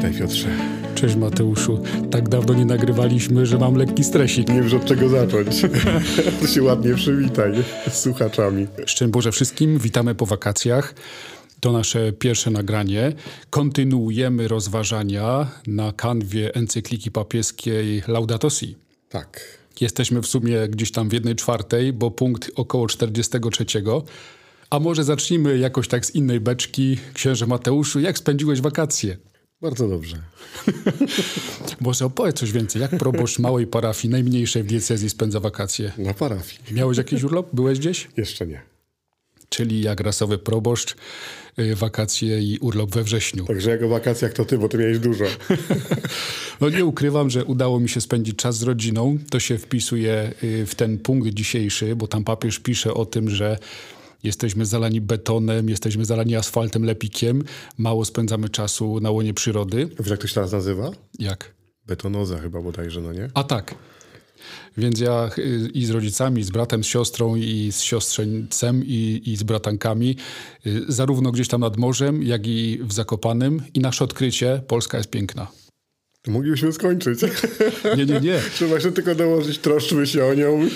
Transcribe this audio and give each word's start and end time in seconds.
Witaj 0.00 0.18
Piotrze. 0.18 0.48
Cześć 0.94 1.16
Mateuszu. 1.16 1.82
Tak 2.10 2.28
dawno 2.28 2.54
nie 2.54 2.64
nagrywaliśmy, 2.64 3.46
że 3.46 3.58
mam 3.58 3.74
lekki 3.74 4.04
stresik. 4.04 4.48
Nie 4.48 4.62
wiem, 4.62 4.80
od 4.80 4.84
czego 4.84 5.08
zacząć. 5.08 5.62
to 6.40 6.46
się 6.46 6.62
ładnie 6.62 6.94
przywitaj 6.94 7.52
z 7.90 7.94
słuchaczami. 7.94 8.66
Szczęść 8.86 9.12
Boże 9.12 9.32
wszystkim, 9.32 9.78
witamy 9.78 10.14
po 10.14 10.26
wakacjach. 10.26 10.94
To 11.60 11.72
nasze 11.72 12.12
pierwsze 12.12 12.50
nagranie. 12.50 13.12
Kontynuujemy 13.50 14.48
rozważania 14.48 15.46
na 15.66 15.92
kanwie 15.92 16.54
encykliki 16.54 17.10
papieskiej 17.10 18.02
Laudato 18.08 18.50
Si. 18.50 18.76
Tak. 19.08 19.58
Jesteśmy 19.80 20.22
w 20.22 20.26
sumie 20.26 20.68
gdzieś 20.68 20.92
tam 20.92 21.08
w 21.08 21.12
jednej 21.12 21.36
czwartej, 21.36 21.92
bo 21.92 22.10
punkt 22.10 22.50
około 22.56 22.86
43. 22.86 23.64
A 24.70 24.80
może 24.80 25.04
zacznijmy 25.04 25.58
jakoś 25.58 25.88
tak 25.88 26.06
z 26.06 26.14
innej 26.14 26.40
beczki. 26.40 26.98
Księże 27.14 27.46
Mateuszu, 27.46 28.00
jak 28.00 28.18
spędziłeś 28.18 28.60
wakacje? 28.60 29.29
Bardzo 29.62 29.88
dobrze. 29.88 30.16
Może 31.80 32.04
opowiedz 32.04 32.36
coś 32.36 32.52
więcej. 32.52 32.82
Jak 32.82 32.90
proboszcz 32.90 33.38
małej 33.38 33.66
parafii, 33.66 34.12
najmniejszej 34.12 34.62
w 34.62 34.66
diecezji 34.66 35.10
spędza 35.10 35.40
wakacje? 35.40 35.92
Na 35.98 36.14
parafii. 36.14 36.74
Miałeś 36.74 36.98
jakiś 36.98 37.22
urlop? 37.22 37.48
Byłeś 37.52 37.78
gdzieś? 37.78 38.08
Jeszcze 38.16 38.46
nie. 38.46 38.62
Czyli 39.48 39.80
jak 39.82 40.00
rasowy 40.00 40.38
proboszcz, 40.38 40.96
y, 41.58 41.74
wakacje 41.74 42.42
i 42.42 42.58
urlop 42.58 42.90
we 42.90 43.02
wrześniu. 43.02 43.44
Także 43.44 43.70
jak 43.70 43.82
o 43.82 43.88
wakacjach 43.88 44.32
to 44.32 44.44
ty, 44.44 44.58
bo 44.58 44.68
ty 44.68 44.78
miałeś 44.78 44.98
dużo. 44.98 45.24
No 46.60 46.68
nie 46.68 46.84
ukrywam, 46.84 47.30
że 47.30 47.44
udało 47.44 47.80
mi 47.80 47.88
się 47.88 48.00
spędzić 48.00 48.36
czas 48.36 48.56
z 48.56 48.62
rodziną. 48.62 49.18
To 49.30 49.40
się 49.40 49.58
wpisuje 49.58 50.32
y, 50.44 50.66
w 50.66 50.74
ten 50.74 50.98
punkt 50.98 51.28
dzisiejszy, 51.28 51.96
bo 51.96 52.06
tam 52.06 52.24
papież 52.24 52.58
pisze 52.58 52.94
o 52.94 53.06
tym, 53.06 53.30
że 53.30 53.58
jesteśmy 54.22 54.66
zalani 54.66 55.00
betonem, 55.00 55.68
jesteśmy 55.68 56.04
zalani 56.04 56.36
asfaltem, 56.36 56.84
lepikiem, 56.84 57.42
mało 57.78 58.04
spędzamy 58.04 58.48
czasu 58.48 59.00
na 59.00 59.10
łonie 59.10 59.34
przyrody. 59.34 59.88
Wiesz, 59.98 60.10
jak 60.10 60.20
to 60.20 60.26
się 60.26 60.34
teraz 60.34 60.52
nazywa? 60.52 60.90
Jak? 61.18 61.54
Betonoza 61.86 62.38
chyba 62.38 62.62
bodajże, 62.62 63.00
no 63.00 63.12
nie? 63.12 63.28
A 63.34 63.44
tak. 63.44 63.74
Więc 64.76 65.00
ja 65.00 65.30
y, 65.38 65.70
i 65.74 65.86
z 65.86 65.90
rodzicami, 65.90 66.40
i 66.40 66.44
z 66.44 66.50
bratem, 66.50 66.84
z 66.84 66.86
siostrą, 66.86 67.36
i 67.36 67.72
z 67.72 67.80
siostrzeńcem, 67.80 68.84
i, 68.84 69.22
i 69.26 69.36
z 69.36 69.42
bratankami, 69.42 70.16
y, 70.66 70.84
zarówno 70.88 71.32
gdzieś 71.32 71.48
tam 71.48 71.60
nad 71.60 71.76
morzem, 71.76 72.22
jak 72.22 72.46
i 72.46 72.78
w 72.82 72.92
Zakopanym. 72.92 73.62
I 73.74 73.80
nasze 73.80 74.04
odkrycie, 74.04 74.62
Polska 74.66 74.98
jest 74.98 75.10
piękna. 75.10 75.46
To 76.22 76.30
moglibyśmy 76.30 76.72
skończyć. 76.72 77.20
Nie, 77.96 78.06
nie, 78.06 78.20
nie. 78.20 78.40
Trzeba 78.54 78.74
jeszcze 78.74 78.92
tylko 78.92 79.14
dołożyć, 79.14 79.58
troszczmy 79.58 80.06
się 80.06 80.24
o 80.24 80.34
nią. 80.34 80.68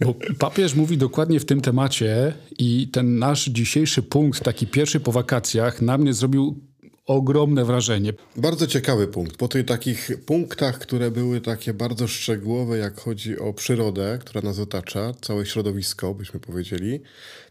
Bo 0.00 0.14
papież 0.38 0.74
mówi 0.74 0.98
dokładnie 0.98 1.40
w 1.40 1.44
tym 1.44 1.60
temacie 1.60 2.32
i 2.58 2.88
ten 2.92 3.18
nasz 3.18 3.44
dzisiejszy 3.44 4.02
punkt, 4.02 4.44
taki 4.44 4.66
pierwszy 4.66 5.00
po 5.00 5.12
wakacjach, 5.12 5.82
na 5.82 5.98
mnie 5.98 6.14
zrobił 6.14 6.60
ogromne 7.06 7.64
wrażenie. 7.64 8.12
Bardzo 8.36 8.66
ciekawy 8.66 9.08
punkt. 9.08 9.36
Po 9.36 9.48
tych 9.48 9.66
takich 9.66 10.10
punktach, 10.26 10.78
które 10.78 11.10
były 11.10 11.40
takie 11.40 11.74
bardzo 11.74 12.08
szczegółowe, 12.08 12.78
jak 12.78 13.00
chodzi 13.00 13.38
o 13.38 13.52
przyrodę, 13.52 14.18
która 14.20 14.40
nas 14.40 14.58
otacza, 14.58 15.12
całe 15.20 15.46
środowisko, 15.46 16.14
byśmy 16.14 16.40
powiedzieli, 16.40 17.00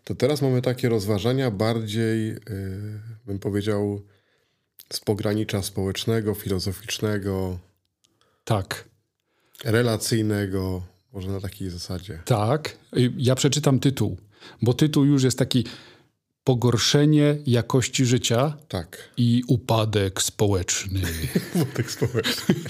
to 0.03 0.15
teraz 0.15 0.41
mamy 0.41 0.61
takie 0.61 0.89
rozważania 0.89 1.51
bardziej, 1.51 2.27
yy, 2.27 2.39
bym 3.27 3.39
powiedział, 3.39 4.01
z 4.93 4.99
pogranicza 4.99 5.63
społecznego, 5.63 6.33
filozoficznego, 6.33 7.59
Tak, 8.43 8.85
relacyjnego, 9.63 10.83
może 11.13 11.29
na 11.29 11.39
takiej 11.41 11.69
zasadzie. 11.69 12.19
tak. 12.25 12.77
Ja 13.17 13.35
przeczytam 13.35 13.79
tytuł, 13.79 14.17
bo 14.61 14.73
tytuł 14.73 15.05
już 15.05 15.23
jest 15.23 15.39
taki 15.39 15.65
pogorszenie 16.43 17.37
jakości 17.45 18.05
życia 18.05 18.57
Tak, 18.67 19.09
i 19.17 19.43
upadek 19.47 20.21
społeczny. 20.21 21.01
wątek 21.55 21.91
społeczny. 21.91 22.55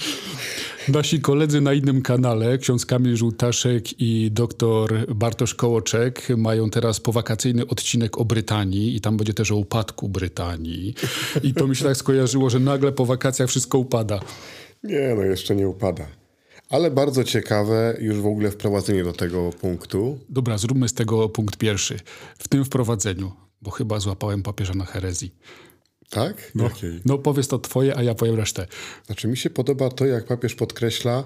Nasi 0.88 1.20
koledzy 1.20 1.60
na 1.60 1.72
innym 1.72 2.02
kanale, 2.02 2.58
ksiądz 2.58 2.86
Kamil 2.86 3.16
Żółtaszek 3.16 4.00
i 4.00 4.30
doktor 4.32 5.14
Bartosz 5.14 5.54
Kołoczek, 5.54 6.28
mają 6.36 6.70
teraz 6.70 7.00
powakacyjny 7.00 7.66
odcinek 7.66 8.18
o 8.18 8.24
Brytanii 8.24 8.96
i 8.96 9.00
tam 9.00 9.16
będzie 9.16 9.34
też 9.34 9.52
o 9.52 9.56
upadku 9.56 10.08
Brytanii. 10.08 10.94
I 11.42 11.54
to 11.54 11.66
mi 11.66 11.76
się 11.76 11.84
tak 11.84 11.96
skojarzyło, 11.96 12.50
że 12.50 12.60
nagle 12.60 12.92
po 12.92 13.06
wakacjach 13.06 13.48
wszystko 13.48 13.78
upada. 13.78 14.20
Nie, 14.84 15.14
no 15.16 15.22
jeszcze 15.22 15.56
nie 15.56 15.68
upada. 15.68 16.06
Ale 16.68 16.90
bardzo 16.90 17.24
ciekawe 17.24 17.96
już 18.00 18.16
w 18.16 18.26
ogóle 18.26 18.50
wprowadzenie 18.50 19.04
do 19.04 19.12
tego 19.12 19.50
punktu. 19.60 20.18
Dobra, 20.28 20.58
zróbmy 20.58 20.88
z 20.88 20.94
tego 20.94 21.28
punkt 21.28 21.56
pierwszy. 21.56 21.96
W 22.38 22.48
tym 22.48 22.64
wprowadzeniu, 22.64 23.32
bo 23.62 23.70
chyba 23.70 24.00
złapałem 24.00 24.42
papieża 24.42 24.74
na 24.74 24.84
herezji. 24.84 25.34
Tak? 26.10 26.52
No, 26.54 26.64
Jakiej? 26.64 27.00
no 27.04 27.18
powiedz 27.18 27.48
to 27.48 27.58
twoje, 27.58 27.96
a 27.96 28.02
ja 28.02 28.14
powiem 28.14 28.34
resztę. 28.34 28.66
Znaczy 29.06 29.28
mi 29.28 29.36
się 29.36 29.50
podoba 29.50 29.88
to, 29.88 30.06
jak 30.06 30.24
papież 30.24 30.54
podkreśla, 30.54 31.24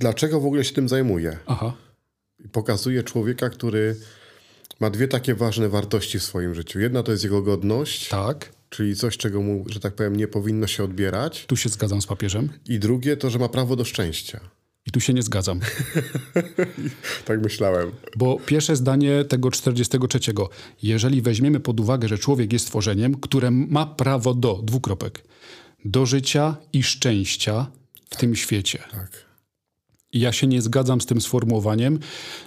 dlaczego 0.00 0.40
w 0.40 0.46
ogóle 0.46 0.64
się 0.64 0.74
tym 0.74 0.88
zajmuje. 0.88 1.38
Aha, 1.46 1.76
pokazuje 2.52 3.02
człowieka, 3.02 3.50
który 3.50 3.96
ma 4.80 4.90
dwie 4.90 5.08
takie 5.08 5.34
ważne 5.34 5.68
wartości 5.68 6.18
w 6.18 6.22
swoim 6.22 6.54
życiu. 6.54 6.80
Jedna 6.80 7.02
to 7.02 7.12
jest 7.12 7.24
jego 7.24 7.42
godność, 7.42 8.08
tak. 8.08 8.52
czyli 8.68 8.96
coś, 8.96 9.16
czego 9.16 9.42
mu, 9.42 9.64
że 9.66 9.80
tak 9.80 9.94
powiem, 9.94 10.16
nie 10.16 10.28
powinno 10.28 10.66
się 10.66 10.84
odbierać. 10.84 11.46
Tu 11.46 11.56
się 11.56 11.68
zgadzam 11.68 12.02
z 12.02 12.06
papieżem 12.06 12.48
I 12.66 12.78
drugie 12.78 13.16
to, 13.16 13.30
że 13.30 13.38
ma 13.38 13.48
prawo 13.48 13.76
do 13.76 13.84
szczęścia. 13.84 14.40
I 14.86 14.90
tu 14.90 15.00
się 15.00 15.14
nie 15.14 15.22
zgadzam. 15.22 15.60
Tak 17.24 17.42
myślałem. 17.42 17.90
Bo 18.16 18.38
pierwsze 18.46 18.76
zdanie 18.76 19.24
tego 19.24 19.50
43. 19.50 20.18
Jeżeli 20.82 21.22
weźmiemy 21.22 21.60
pod 21.60 21.80
uwagę, 21.80 22.08
że 22.08 22.18
człowiek 22.18 22.52
jest 22.52 22.64
stworzeniem, 22.64 23.14
które 23.14 23.50
ma 23.50 23.86
prawo 23.86 24.34
do, 24.34 24.54
dwukropek, 24.62 25.24
do 25.84 26.06
życia 26.06 26.56
i 26.72 26.82
szczęścia 26.82 27.66
w 28.10 28.16
tym 28.16 28.36
świecie. 28.36 28.78
Tak. 28.90 29.10
I 30.12 30.20
ja 30.20 30.32
się 30.32 30.46
nie 30.46 30.62
zgadzam 30.62 31.00
z 31.00 31.06
tym 31.06 31.20
sformułowaniem, 31.20 31.98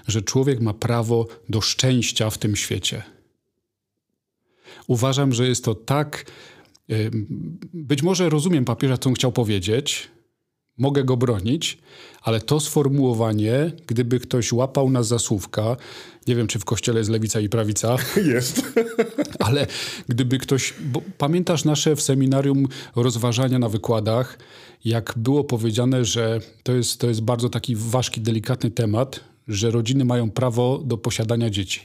że 0.08 0.22
człowiek 0.22 0.62
ma 0.62 0.74
prawo 0.74 1.28
do 1.50 1.62
szczęścia 1.62 2.30
w 2.30 2.38
tym 2.38 2.56
świecie. 2.56 3.04
Uważam, 4.88 5.34
że 5.34 5.48
jest 5.48 5.66
to 5.66 5.76
tak. 5.76 6.26
ym, 6.92 7.58
Być 7.74 8.04
może 8.04 8.30
rozumiem 8.30 8.66
papieża, 8.66 8.98
co 8.98 9.10
on 9.10 9.16
chciał 9.16 9.32
powiedzieć, 9.32 10.12
mogę 10.78 11.04
go 11.04 11.18
bronić, 11.18 11.78
ale 12.22 12.42
to 12.42 12.60
sformułowanie, 12.60 13.72
gdyby 13.88 14.20
ktoś 14.20 14.52
łapał 14.52 14.90
nas 14.90 15.08
za 15.08 15.20
słówka, 15.20 15.78
nie 16.28 16.36
wiem, 16.36 16.48
czy 16.48 16.60
w 16.60 16.66
kościele 16.66 17.00
jest 17.00 17.10
lewica 17.10 17.40
i 17.40 17.50
prawica, 17.50 17.96
Jest. 18.34 18.62
ale 19.40 19.68
gdyby 20.10 20.38
ktoś. 20.38 20.74
Pamiętasz 21.18 21.66
nasze 21.66 21.96
w 21.96 22.02
seminarium 22.02 22.68
rozważania 22.96 23.60
na 23.60 23.70
wykładach, 23.70 24.40
jak 24.86 25.14
było 25.18 25.44
powiedziane, 25.44 26.06
że 26.06 26.40
to 26.64 26.72
jest, 26.74 27.00
to 27.00 27.08
jest 27.08 27.22
bardzo 27.22 27.50
taki 27.50 27.76
ważki, 27.76 28.22
delikatny 28.22 28.72
temat, 28.72 29.20
że 29.48 29.72
rodziny 29.72 30.06
mają 30.06 30.32
prawo 30.32 30.82
do 30.86 30.98
posiadania 30.98 31.50
dzieci. 31.50 31.82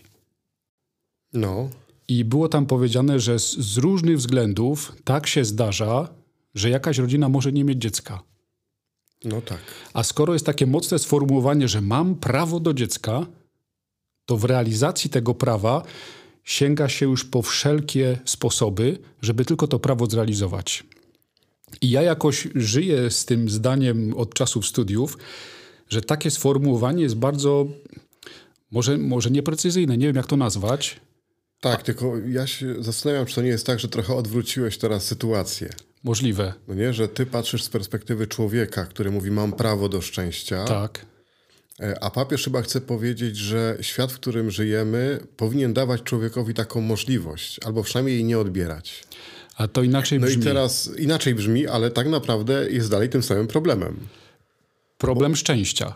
No, 1.33 1.69
I 2.09 2.25
było 2.25 2.49
tam 2.49 2.67
powiedziane, 2.67 3.21
że 3.21 3.39
z, 3.39 3.57
z 3.57 3.77
różnych 3.77 4.19
względów 4.19 4.93
tak 5.05 5.27
się 5.27 5.45
zdarza, 5.45 6.09
że 6.55 6.71
jakaś 6.71 6.99
rodzina 6.99 7.29
może 7.29 7.53
nie 7.53 7.65
mieć 7.65 7.79
dziecka. 7.79 8.30
No 9.25 9.41
tak. 9.41 9.61
A 9.95 10.03
skoro 10.03 10.33
jest 10.33 10.47
takie 10.47 10.67
mocne 10.67 10.99
sformułowanie, 10.99 11.69
że 11.69 11.81
mam 11.81 12.15
prawo 12.15 12.61
do 12.61 12.75
dziecka, 12.75 13.27
to 14.27 14.37
w 14.37 14.45
realizacji 14.45 15.11
tego 15.11 15.35
prawa 15.35 15.83
sięga 16.45 16.89
się 16.89 17.07
już 17.07 17.25
po 17.25 17.43
wszelkie 17.43 18.19
sposoby, 18.25 18.99
żeby 19.23 19.45
tylko 19.45 19.67
to 19.67 19.79
prawo 19.79 20.07
zrealizować. 20.07 20.85
I 21.81 21.91
ja 21.91 22.03
jakoś 22.03 22.49
żyję 22.55 23.11
z 23.11 23.25
tym 23.25 23.49
zdaniem 23.49 24.15
od 24.17 24.35
czasów 24.35 24.67
studiów, 24.67 25.19
że 25.89 26.03
takie 26.03 26.31
sformułowanie 26.31 27.03
jest 27.03 27.17
bardzo, 27.17 27.67
może, 28.71 28.99
może 28.99 29.31
nieprecyzyjne, 29.31 29.99
nie 29.99 30.07
wiem 30.07 30.17
jak 30.17 30.27
to 30.27 30.37
nazwać. 30.37 31.01
Tak, 31.61 31.83
tylko 31.83 32.19
ja 32.19 32.47
się 32.47 32.83
zastanawiam, 32.83 33.27
czy 33.27 33.35
to 33.35 33.43
nie 33.43 33.49
jest 33.49 33.67
tak, 33.67 33.81
że 33.81 33.89
trochę 33.89 34.15
odwróciłeś 34.15 34.79
teraz 34.79 35.05
sytuację. 35.05 35.71
Możliwe, 36.05 36.55
No 36.69 36.75
nie, 36.75 36.93
że 36.93 37.09
ty 37.09 37.27
patrzysz 37.27 37.63
z 37.65 37.69
perspektywy 37.69 38.27
człowieka, 38.27 38.85
który 38.87 39.11
mówi 39.11 39.31
mam 39.31 39.53
prawo 39.53 39.89
do 39.89 40.01
szczęścia, 40.01 40.65
tak. 40.65 41.07
e, 41.81 42.05
a 42.05 42.11
papież 42.11 42.45
chyba 42.45 42.63
chce 42.63 42.81
powiedzieć, 42.81 43.37
że 43.37 43.77
świat, 43.81 44.13
w 44.13 44.15
którym 44.15 44.51
żyjemy, 44.51 45.21
powinien 45.37 45.73
dawać 45.75 46.03
człowiekowi 46.03 46.55
taką 46.55 46.81
możliwość, 46.81 47.61
albo 47.65 47.83
przynajmniej 47.83 48.15
jej 48.15 48.25
nie 48.25 48.39
odbierać. 48.39 49.05
A 49.57 49.69
to 49.69 49.83
inaczej 49.83 50.21
No 50.21 50.27
brzmi. 50.27 50.43
i 50.43 50.45
teraz 50.45 50.91
inaczej 50.99 51.35
brzmi, 51.35 51.67
ale 51.67 51.91
tak 51.91 52.09
naprawdę 52.09 52.71
jest 52.71 52.91
dalej 52.91 53.09
tym 53.09 53.23
samym 53.23 53.47
problemem. 53.47 53.97
Problem 54.99 55.37
szczęścia. 55.37 55.95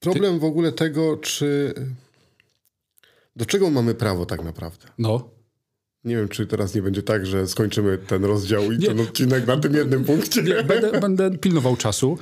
Problem 0.00 0.38
w 0.38 0.44
ogóle 0.44 0.72
tego, 0.72 1.16
czy 1.16 1.74
do 3.36 3.46
czego 3.46 3.70
mamy 3.70 3.94
prawo 3.94 4.26
tak 4.26 4.44
naprawdę. 4.44 4.86
No, 4.98 5.30
Nie 6.04 6.16
wiem, 6.16 6.28
czy 6.28 6.46
teraz 6.46 6.74
nie 6.74 6.82
będzie 6.82 7.02
tak, 7.02 7.26
że 7.26 7.48
skończymy 7.48 7.98
ten 7.98 8.24
rozdział 8.24 8.72
i 8.72 8.78
ten 8.78 9.00
odcinek 9.00 9.46
na 9.46 9.56
tym 9.56 9.74
jednym 9.74 10.04
punkcie. 10.04 10.42
Nie, 10.42 10.62
będę, 10.62 11.00
będę 11.00 11.38
pilnował 11.38 11.76
czasu. 11.76 12.18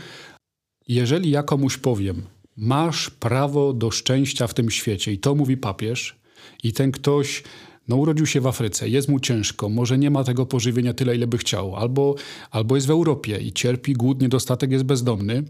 Jeżeli 0.89 1.31
ja 1.31 1.43
komuś 1.43 1.77
powiem, 1.77 2.23
masz 2.57 3.11
prawo 3.11 3.73
do 3.73 3.91
szczęścia 3.91 4.47
w 4.47 4.55
tym 4.55 4.71
świecie, 4.71 5.13
i 5.13 5.19
to 5.19 5.35
mówi 5.35 5.57
papież, 5.57 6.21
i 6.63 6.73
ten 6.73 6.93
ktoś 6.93 7.43
no 7.89 7.97
urodził 7.97 8.27
się 8.27 8.41
w 8.41 8.47
Afryce, 8.47 8.89
jest 8.89 9.09
mu 9.09 9.21
ciężko, 9.21 9.69
może 9.69 9.99
nie 9.99 10.11
ma 10.11 10.25
tego 10.25 10.47
pożywienia 10.47 10.95
tyle, 10.95 11.17
ile 11.17 11.27
by 11.27 11.39
chciał, 11.39 11.77
albo, 11.77 12.15
albo 12.51 12.75
jest 12.75 12.87
w 12.87 12.91
Europie 12.91 13.39
i 13.39 13.53
cierpi 13.53 13.93
głód, 13.93 14.21
niedostatek, 14.21 14.71
jest 14.71 14.85
bezdomny. 14.85 15.45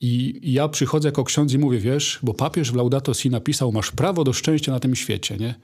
I 0.00 0.40
ja 0.42 0.68
przychodzę 0.68 1.08
jako 1.08 1.24
ksiądz 1.24 1.52
i 1.52 1.58
mówię, 1.58 1.78
wiesz, 1.78 2.18
bo 2.22 2.34
papież 2.34 2.72
w 2.72 2.74
Laudato 2.74 3.14
Si 3.14 3.30
napisał, 3.30 3.72
masz 3.72 3.92
prawo 3.92 4.24
do 4.24 4.32
szczęścia 4.32 4.72
na 4.72 4.80
tym 4.80 4.96
świecie, 4.96 5.36
nie? 5.36 5.54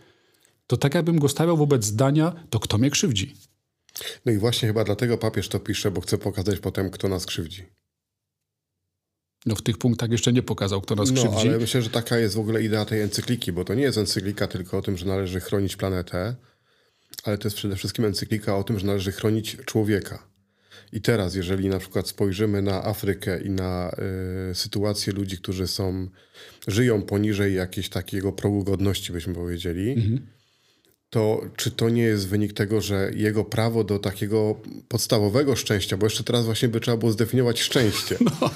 To 0.67 0.77
tak 0.77 0.95
jakbym 0.95 1.19
go 1.19 1.29
stawiał 1.29 1.57
wobec 1.57 1.85
zdania, 1.85 2.47
to 2.51 2.61
kto 2.61 2.79
mnie 2.79 2.91
krzywdzi? 2.91 3.35
No 4.27 4.33
i 4.33 4.39
właśnie 4.39 4.69
chyba 4.69 4.85
dlatego 4.85 5.19
papież 5.19 5.49
to 5.49 5.61
pisze, 5.61 5.91
bo 5.91 6.01
chce 6.01 6.19
pokazać 6.19 6.59
potem, 6.59 6.91
kto 6.91 7.09
nas 7.09 7.27
krzywdzi. 7.27 7.67
No 9.47 9.55
w 9.55 9.63
tych 9.63 9.79
punktach 9.79 10.11
jeszcze 10.11 10.33
nie 10.33 10.43
pokazał, 10.43 10.81
kto 10.81 10.95
nas 10.95 11.11
no, 11.11 11.15
krzywdzi. 11.15 11.49
ale 11.49 11.59
myślę, 11.59 11.83
że 11.83 11.91
taka 11.91 12.19
jest 12.19 12.35
w 12.35 12.39
ogóle 12.39 12.63
idea 12.63 12.85
tej 12.85 13.01
encykliki, 13.01 13.53
bo 13.53 13.65
to 13.65 13.75
nie 13.75 13.83
jest 13.83 13.99
encyklika 13.99 14.47
tylko 14.47 14.79
o 14.79 14.83
tym, 14.83 14.97
że 14.97 15.07
należy 15.07 15.41
chronić 15.41 15.77
planetę, 15.77 16.35
ale 17.25 17.39
to 17.39 17.49
jest 17.49 17.57
przede 17.57 17.77
wszystkim 17.77 18.05
encyklika 18.05 18.57
o 18.57 18.65
tym, 18.65 18.79
że 18.79 18.87
należy 18.87 19.13
chronić 19.13 19.57
człowieka. 19.65 20.29
I 20.93 21.01
teraz, 21.01 21.35
jeżeli 21.35 21.69
na 21.69 21.79
przykład 21.79 22.09
spojrzymy 22.09 22.63
na 22.63 22.85
Afrykę 22.85 23.43
i 23.43 23.51
na 23.51 23.97
y, 24.51 24.55
sytuację 24.55 25.13
ludzi, 25.13 25.39
którzy 25.39 25.67
są, 25.67 26.09
żyją 26.69 27.03
poniżej 27.03 27.55
jakiegoś 27.55 27.89
takiego 27.89 28.33
progu 28.33 28.65
godności, 28.65 29.13
byśmy 29.13 29.35
powiedzieli, 29.35 29.91
mhm 29.91 30.27
to 31.13 31.45
czy 31.57 31.71
to 31.71 31.89
nie 31.89 32.03
jest 32.03 32.29
wynik 32.29 32.53
tego, 32.53 32.81
że 32.81 33.11
jego 33.15 33.45
prawo 33.45 33.85
do 33.85 33.99
takiego 33.99 34.57
podstawowego 34.89 35.57
szczęścia, 35.57 35.97
bo 35.97 36.07
jeszcze 36.07 36.25
teraz 36.25 36.45
właśnie 36.45 36.69
by 36.69 36.81
trzeba 36.81 36.97
było 36.97 37.13
zdefiniować 37.13 37.61
szczęście. 37.61 38.17
No, 38.41 38.51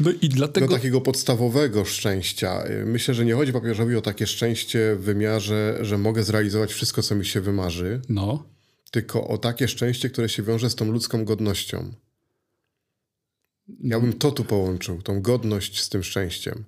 no 0.00 0.10
i 0.22 0.28
dlatego... 0.28 0.68
Do 0.68 0.74
takiego 0.74 1.00
podstawowego 1.00 1.84
szczęścia. 1.84 2.64
Myślę, 2.84 3.14
że 3.14 3.24
nie 3.24 3.34
chodzi 3.34 3.52
papieżowi 3.52 3.96
o 3.96 4.00
takie 4.00 4.26
szczęście 4.26 4.96
w 4.96 5.00
wymiarze, 5.00 5.78
że 5.80 5.98
mogę 5.98 6.22
zrealizować 6.22 6.72
wszystko, 6.72 7.02
co 7.02 7.14
mi 7.14 7.26
się 7.26 7.40
wymarzy. 7.40 8.00
No. 8.08 8.44
Tylko 8.90 9.28
o 9.28 9.38
takie 9.38 9.68
szczęście, 9.68 10.10
które 10.10 10.28
się 10.28 10.42
wiąże 10.42 10.70
z 10.70 10.74
tą 10.74 10.92
ludzką 10.92 11.24
godnością. 11.24 11.92
Ja 13.80 14.00
bym 14.00 14.12
to 14.12 14.30
tu 14.30 14.44
połączył, 14.44 15.02
tą 15.02 15.22
godność 15.22 15.80
z 15.80 15.88
tym 15.88 16.02
szczęściem. 16.02 16.64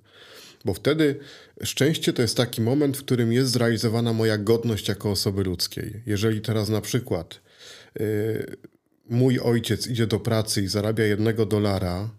Bo 0.65 0.73
wtedy 0.73 1.19
szczęście 1.63 2.13
to 2.13 2.21
jest 2.21 2.37
taki 2.37 2.61
moment, 2.61 2.97
w 2.97 3.03
którym 3.03 3.33
jest 3.33 3.51
zrealizowana 3.51 4.13
moja 4.13 4.37
godność 4.37 4.87
jako 4.87 5.11
osoby 5.11 5.43
ludzkiej. 5.43 6.03
Jeżeli 6.05 6.41
teraz 6.41 6.69
na 6.69 6.81
przykład 6.81 7.41
yy, 7.99 8.57
mój 9.09 9.39
ojciec 9.39 9.87
idzie 9.87 10.07
do 10.07 10.19
pracy 10.19 10.61
i 10.61 10.67
zarabia 10.67 11.05
jednego 11.05 11.45
dolara 11.45 12.09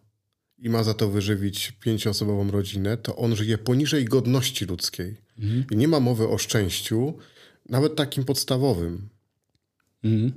i 0.59 0.71
ma 0.71 0.85
za 0.85 0.95
to 0.95 1.11
wyżywić 1.11 1.73
pięcioosobową 1.81 2.51
rodzinę, 2.51 2.97
to 2.97 3.17
on 3.17 3.37
żyje 3.37 3.59
poniżej 3.59 4.05
godności 4.05 4.65
ludzkiej. 4.65 5.17
Mhm. 5.39 5.65
I 5.71 5.77
nie 5.77 5.89
ma 5.89 6.01
mowy 6.01 6.29
o 6.29 6.39
szczęściu, 6.39 7.15
nawet 7.69 7.97
takim 7.97 8.25
podstawowym. 8.25 9.09
Mhm. 10.05 10.33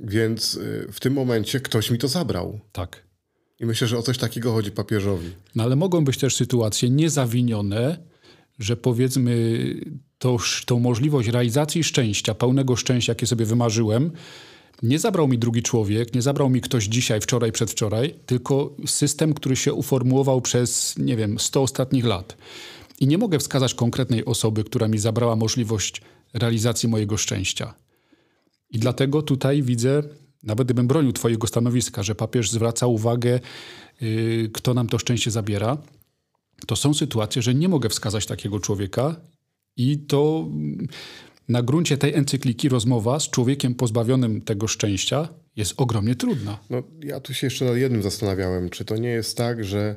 Więc 0.00 0.54
y, 0.54 0.88
w 0.92 1.00
tym 1.00 1.12
momencie 1.12 1.60
ktoś 1.60 1.90
mi 1.90 1.98
to 1.98 2.08
zabrał. 2.08 2.60
Tak. 2.72 3.02
I 3.62 3.66
myślę, 3.66 3.88
że 3.88 3.98
o 3.98 4.02
coś 4.02 4.18
takiego 4.18 4.52
chodzi 4.52 4.70
papieżowi. 4.70 5.30
No 5.54 5.62
ale 5.62 5.76
mogą 5.76 6.04
być 6.04 6.18
też 6.18 6.36
sytuacje 6.36 6.90
niezawinione, 6.90 7.98
że 8.58 8.76
powiedzmy 8.76 9.60
to, 10.18 10.36
tą 10.66 10.78
możliwość 10.78 11.28
realizacji 11.28 11.84
szczęścia, 11.84 12.34
pełnego 12.34 12.76
szczęścia, 12.76 13.10
jakie 13.10 13.26
sobie 13.26 13.44
wymarzyłem, 13.44 14.10
nie 14.82 14.98
zabrał 14.98 15.28
mi 15.28 15.38
drugi 15.38 15.62
człowiek, 15.62 16.14
nie 16.14 16.22
zabrał 16.22 16.50
mi 16.50 16.60
ktoś 16.60 16.84
dzisiaj, 16.84 17.20
wczoraj, 17.20 17.52
przedwczoraj, 17.52 18.14
tylko 18.26 18.76
system, 18.86 19.34
który 19.34 19.56
się 19.56 19.72
uformułował 19.72 20.40
przez, 20.40 20.94
nie 20.98 21.16
wiem, 21.16 21.38
100 21.38 21.62
ostatnich 21.62 22.04
lat. 22.04 22.36
I 23.00 23.06
nie 23.06 23.18
mogę 23.18 23.38
wskazać 23.38 23.74
konkretnej 23.74 24.24
osoby, 24.24 24.64
która 24.64 24.88
mi 24.88 24.98
zabrała 24.98 25.36
możliwość 25.36 26.02
realizacji 26.34 26.88
mojego 26.88 27.16
szczęścia. 27.16 27.74
I 28.70 28.78
dlatego 28.78 29.22
tutaj 29.22 29.62
widzę 29.62 30.02
nawet 30.42 30.66
gdybym 30.66 30.86
bronił 30.86 31.12
Twojego 31.12 31.46
stanowiska, 31.46 32.02
że 32.02 32.14
papież 32.14 32.50
zwraca 32.50 32.86
uwagę, 32.86 33.40
yy, 34.00 34.50
kto 34.52 34.74
nam 34.74 34.88
to 34.88 34.98
szczęście 34.98 35.30
zabiera, 35.30 35.78
to 36.66 36.76
są 36.76 36.94
sytuacje, 36.94 37.42
że 37.42 37.54
nie 37.54 37.68
mogę 37.68 37.88
wskazać 37.88 38.26
takiego 38.26 38.60
człowieka 38.60 39.16
i 39.76 39.98
to 39.98 40.44
mm, 40.46 40.88
na 41.48 41.62
gruncie 41.62 41.98
tej 41.98 42.14
encykliki 42.14 42.68
rozmowa 42.68 43.20
z 43.20 43.30
człowiekiem 43.30 43.74
pozbawionym 43.74 44.40
tego 44.40 44.68
szczęścia 44.68 45.28
jest 45.56 45.74
ogromnie 45.76 46.14
trudna. 46.14 46.58
No, 46.70 46.82
ja 47.04 47.20
tu 47.20 47.34
się 47.34 47.46
jeszcze 47.46 47.64
nad 47.64 47.76
jednym 47.76 48.02
zastanawiałem, 48.02 48.70
czy 48.70 48.84
to 48.84 48.96
nie 48.96 49.08
jest 49.08 49.36
tak, 49.36 49.64
że 49.64 49.96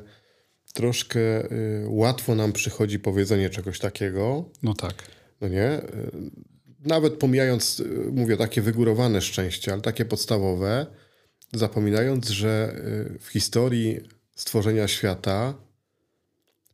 troszkę 0.72 1.52
y, 1.52 1.86
łatwo 1.88 2.34
nam 2.34 2.52
przychodzi 2.52 2.98
powiedzenie 2.98 3.50
czegoś 3.50 3.78
takiego. 3.78 4.44
No 4.62 4.74
tak. 4.74 4.94
No 5.40 5.48
nie? 5.48 5.82
Nawet 6.84 7.14
pomijając, 7.14 7.80
y, 7.80 8.10
mówię, 8.12 8.36
takie 8.36 8.62
wygórowane 8.62 9.22
szczęście, 9.22 9.72
ale 9.72 9.82
takie 9.82 10.04
podstawowe, 10.04 10.86
zapominając, 11.52 12.28
że 12.28 12.76
y, 13.14 13.18
w 13.18 13.28
historii 13.28 14.00
stworzenia 14.34 14.88
świata 14.88 15.54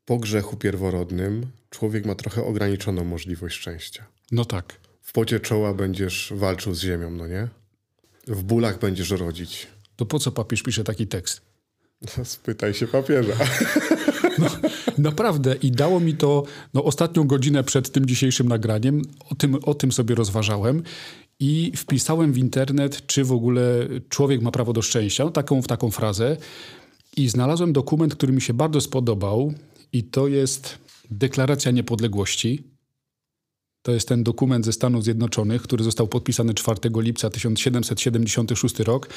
po 0.05 0.19
grzechu 0.19 0.57
pierworodnym 0.57 1.47
człowiek 1.71 2.07
ma 2.07 2.15
trochę 2.15 2.45
ograniczoną 2.45 3.05
możliwość 3.05 3.57
szczęścia. 3.57 4.07
No 4.33 4.45
tak. 4.45 4.81
W 5.03 5.13
pocie 5.13 5.41
czoła 5.41 5.75
będziesz 5.75 6.33
walczył 6.37 6.75
z 6.75 6.81
ziemią, 6.81 7.11
no 7.11 7.27
nie? 7.27 7.49
W 8.27 8.43
bólach 8.43 8.79
będziesz 8.79 9.11
rodzić. 9.11 9.67
To 9.97 10.07
po 10.07 10.19
co 10.19 10.33
papież 10.33 10.63
pisze 10.63 10.85
taki 10.85 11.07
tekst? 11.07 11.52
No, 12.19 12.25
spytaj 12.25 12.75
się 12.75 12.87
papieża. 12.87 13.33
No, 14.39 14.49
naprawdę 14.99 15.55
i 15.55 15.71
dało 15.71 16.01
mi 16.01 16.15
to 16.15 16.45
no, 16.75 16.85
ostatnią 16.85 17.25
godzinę 17.25 17.65
przed 17.65 17.93
tym 17.93 18.07
dzisiejszym 18.07 18.49
nagraniem. 18.49 19.03
O 19.31 19.35
tym, 19.35 19.59
o 19.63 19.75
tym 19.75 19.93
sobie 19.93 20.15
rozważałem 20.15 20.83
i 21.41 21.73
wpisałem 21.77 22.33
w 22.33 22.39
internet, 22.39 23.07
czy 23.07 23.25
w 23.25 23.33
ogóle 23.33 23.89
człowiek 24.09 24.43
ma 24.43 24.51
prawo 24.51 24.73
do 24.73 24.83
szczęścia, 24.83 25.25
no, 25.25 25.31
taką, 25.31 25.63
w 25.63 25.67
taką 25.67 25.91
frazę. 25.91 26.37
I 27.17 27.29
znalazłem 27.29 27.73
dokument, 27.73 28.15
który 28.15 28.33
mi 28.33 28.41
się 28.41 28.55
bardzo 28.55 28.81
spodobał 28.81 29.53
i 29.93 30.05
to 30.05 30.29
jest 30.29 30.79
Deklaracja 31.11 31.71
Niepodległości 31.71 32.72
to 33.83 33.93
jest 33.93 34.09
ten 34.09 34.23
dokument 34.23 34.65
ze 34.65 34.73
Stanów 34.73 35.05
Zjednoczonych, 35.05 35.63
który 35.63 35.85
został 35.85 36.09
podpisany 36.09 36.55
4 36.55 36.81
lipca 36.97 37.31
1776 37.31 38.79
rok. 38.79 39.09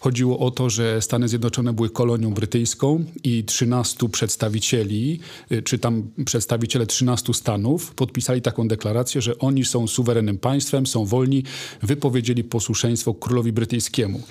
Chodziło 0.00 0.38
o 0.38 0.50
to, 0.50 0.70
że 0.70 1.02
Stany 1.02 1.28
Zjednoczone 1.28 1.72
były 1.72 1.90
kolonią 1.90 2.34
brytyjską 2.34 3.04
i 3.24 3.44
13 3.44 4.08
przedstawicieli, 4.08 5.20
y, 5.52 5.62
czy 5.62 5.78
tam 5.78 6.10
przedstawiciele 6.24 6.86
13 6.86 7.34
stanów 7.34 7.94
podpisali 7.94 8.42
taką 8.42 8.68
deklarację, 8.68 9.22
że 9.22 9.38
oni 9.38 9.64
są 9.64 9.86
suwerennym 9.86 10.38
państwem, 10.38 10.86
są 10.86 11.04
wolni, 11.04 11.44
wypowiedzieli 11.82 12.44
posłuszeństwo 12.44 13.14
królowi 13.14 13.52
brytyjskiemu. 13.52 14.22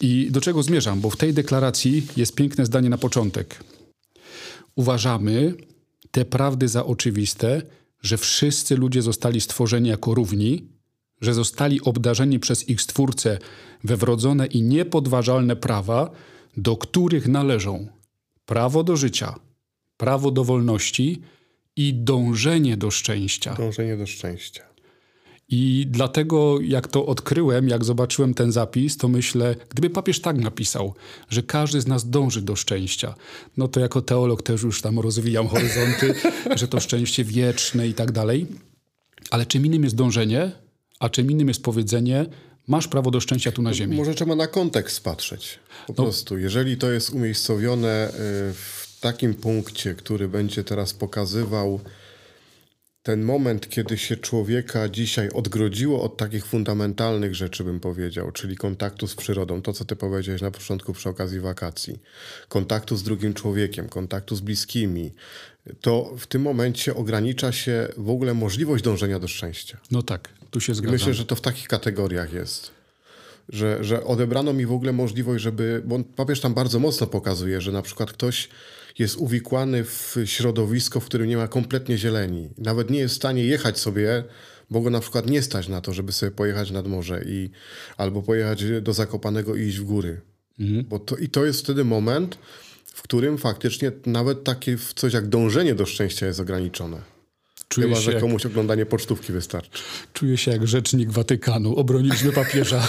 I 0.00 0.28
do 0.30 0.40
czego 0.40 0.62
zmierzam? 0.62 1.00
Bo 1.00 1.10
w 1.10 1.16
tej 1.16 1.34
deklaracji 1.34 2.06
jest 2.16 2.34
piękne 2.34 2.66
zdanie 2.66 2.88
na 2.88 2.98
początek. 2.98 3.64
Uważamy 4.76 5.54
te 6.10 6.24
prawdy 6.24 6.68
za 6.68 6.86
oczywiste, 6.86 7.62
że 8.02 8.16
wszyscy 8.16 8.76
ludzie 8.76 9.02
zostali 9.02 9.40
stworzeni 9.40 9.88
jako 9.88 10.14
równi, 10.14 10.68
że 11.20 11.34
zostali 11.34 11.80
obdarzeni 11.80 12.38
przez 12.38 12.68
ich 12.68 12.82
Stwórcę 12.82 13.38
we 13.84 13.96
wrodzone 13.96 14.46
i 14.46 14.62
niepodważalne 14.62 15.56
prawa, 15.56 16.10
do 16.56 16.76
których 16.76 17.28
należą 17.28 17.88
prawo 18.46 18.84
do 18.84 18.96
życia, 18.96 19.34
prawo 19.96 20.30
do 20.30 20.44
wolności 20.44 21.22
i 21.76 21.94
dążenie 21.94 22.76
do 22.76 22.90
szczęścia. 22.90 23.54
Dążenie 23.54 23.96
do 23.96 24.06
szczęścia. 24.06 24.67
I 25.50 25.86
dlatego, 25.90 26.60
jak 26.60 26.88
to 26.88 27.06
odkryłem, 27.06 27.68
jak 27.68 27.84
zobaczyłem 27.84 28.34
ten 28.34 28.52
zapis, 28.52 28.96
to 28.96 29.08
myślę, 29.08 29.56
gdyby 29.68 29.90
papież 29.90 30.20
tak 30.20 30.36
napisał, 30.36 30.94
że 31.30 31.42
każdy 31.42 31.80
z 31.80 31.86
nas 31.86 32.10
dąży 32.10 32.42
do 32.42 32.56
szczęścia, 32.56 33.14
no 33.56 33.68
to 33.68 33.80
jako 33.80 34.02
teolog 34.02 34.42
też 34.42 34.62
już 34.62 34.82
tam 34.82 34.98
rozwijam 34.98 35.48
horyzonty, 35.48 36.14
że 36.56 36.68
to 36.68 36.80
szczęście 36.80 37.24
wieczne 37.24 37.88
i 37.88 37.94
tak 37.94 38.12
dalej. 38.12 38.46
Ale 39.30 39.46
czym 39.46 39.66
innym 39.66 39.84
jest 39.84 39.96
dążenie, 39.96 40.52
a 41.00 41.08
czym 41.08 41.30
innym 41.30 41.48
jest 41.48 41.62
powiedzenie, 41.62 42.26
masz 42.66 42.88
prawo 42.88 43.10
do 43.10 43.20
szczęścia 43.20 43.52
tu 43.52 43.62
na 43.62 43.74
ziemi. 43.74 43.96
Może 43.96 44.14
trzeba 44.14 44.34
na 44.34 44.46
kontekst 44.46 45.04
patrzeć. 45.04 45.58
Po 45.86 45.92
no. 45.98 46.02
prostu, 46.02 46.38
jeżeli 46.38 46.76
to 46.76 46.90
jest 46.90 47.10
umiejscowione 47.10 48.08
y, 48.08 48.12
w 48.54 48.98
takim 49.00 49.34
punkcie, 49.34 49.94
który 49.94 50.28
będzie 50.28 50.64
teraz 50.64 50.94
pokazywał 50.94 51.80
ten 53.02 53.22
moment, 53.22 53.68
kiedy 53.68 53.98
się 53.98 54.16
człowieka 54.16 54.88
dzisiaj 54.88 55.30
odgrodziło 55.30 56.02
od 56.02 56.16
takich 56.16 56.46
fundamentalnych 56.46 57.34
rzeczy, 57.34 57.64
bym 57.64 57.80
powiedział, 57.80 58.32
czyli 58.32 58.56
kontaktu 58.56 59.06
z 59.06 59.14
przyrodą, 59.14 59.62
to 59.62 59.72
co 59.72 59.84
ty 59.84 59.96
powiedziałeś 59.96 60.42
na 60.42 60.50
początku 60.50 60.92
przy 60.92 61.08
okazji 61.08 61.40
wakacji, 61.40 61.98
kontaktu 62.48 62.96
z 62.96 63.02
drugim 63.02 63.34
człowiekiem, 63.34 63.88
kontaktu 63.88 64.36
z 64.36 64.40
bliskimi, 64.40 65.12
to 65.80 66.14
w 66.18 66.26
tym 66.26 66.42
momencie 66.42 66.94
ogranicza 66.94 67.52
się 67.52 67.88
w 67.96 68.10
ogóle 68.10 68.34
możliwość 68.34 68.84
dążenia 68.84 69.18
do 69.18 69.28
szczęścia. 69.28 69.78
No 69.90 70.02
tak, 70.02 70.28
tu 70.50 70.60
się 70.60 70.74
zgadzam. 70.74 70.92
Myślę, 70.92 71.14
że 71.14 71.24
to 71.24 71.34
w 71.34 71.40
takich 71.40 71.68
kategoriach 71.68 72.32
jest. 72.32 72.70
Że, 73.48 73.84
że 73.84 74.04
odebrano 74.04 74.52
mi 74.52 74.66
w 74.66 74.72
ogóle 74.72 74.92
możliwość, 74.92 75.44
żeby. 75.44 75.82
Bo 75.84 75.98
papież 76.16 76.40
tam 76.40 76.54
bardzo 76.54 76.78
mocno 76.78 77.06
pokazuje, 77.06 77.60
że 77.60 77.72
na 77.72 77.82
przykład 77.82 78.12
ktoś 78.12 78.48
jest 78.98 79.16
uwikłany 79.16 79.84
w 79.84 80.16
środowisko, 80.24 81.00
w 81.00 81.04
którym 81.04 81.28
nie 81.28 81.36
ma 81.36 81.48
kompletnie 81.48 81.98
zieleni. 81.98 82.48
Nawet 82.58 82.90
nie 82.90 82.98
jest 82.98 83.14
w 83.14 83.16
stanie 83.16 83.44
jechać 83.44 83.78
sobie 83.78 84.24
bo 84.70 84.80
go 84.80 84.90
na 84.90 85.00
przykład 85.00 85.30
nie 85.30 85.42
stać 85.42 85.68
na 85.68 85.80
to, 85.80 85.92
żeby 85.92 86.12
sobie 86.12 86.32
pojechać 86.32 86.70
nad 86.70 86.86
morze 86.86 87.22
i 87.26 87.50
albo 87.96 88.22
pojechać 88.22 88.64
do 88.82 88.92
Zakopanego 88.92 89.56
i 89.56 89.62
iść 89.62 89.78
w 89.78 89.84
góry. 89.84 90.20
Mhm. 90.60 90.84
Bo 90.88 90.98
to, 90.98 91.16
I 91.16 91.28
to 91.28 91.44
jest 91.44 91.60
wtedy 91.60 91.84
moment, 91.84 92.38
w 92.84 93.02
którym 93.02 93.38
faktycznie 93.38 93.92
nawet 94.06 94.44
takie 94.44 94.76
coś 94.94 95.12
jak 95.12 95.28
dążenie 95.28 95.74
do 95.74 95.86
szczęścia 95.86 96.26
jest 96.26 96.40
ograniczone. 96.40 97.02
Czuję 97.68 97.88
Chyba, 97.88 98.00
że 98.00 98.20
komuś 98.20 98.44
jak... 98.44 98.52
oglądanie 98.52 98.86
pocztówki 98.86 99.32
wystarczy. 99.32 99.82
Czuję 100.12 100.36
się 100.36 100.50
jak 100.50 100.66
rzecznik 100.66 101.10
Watykanu. 101.10 101.76
Obroniliśmy 101.76 102.32
papieża. 102.32 102.88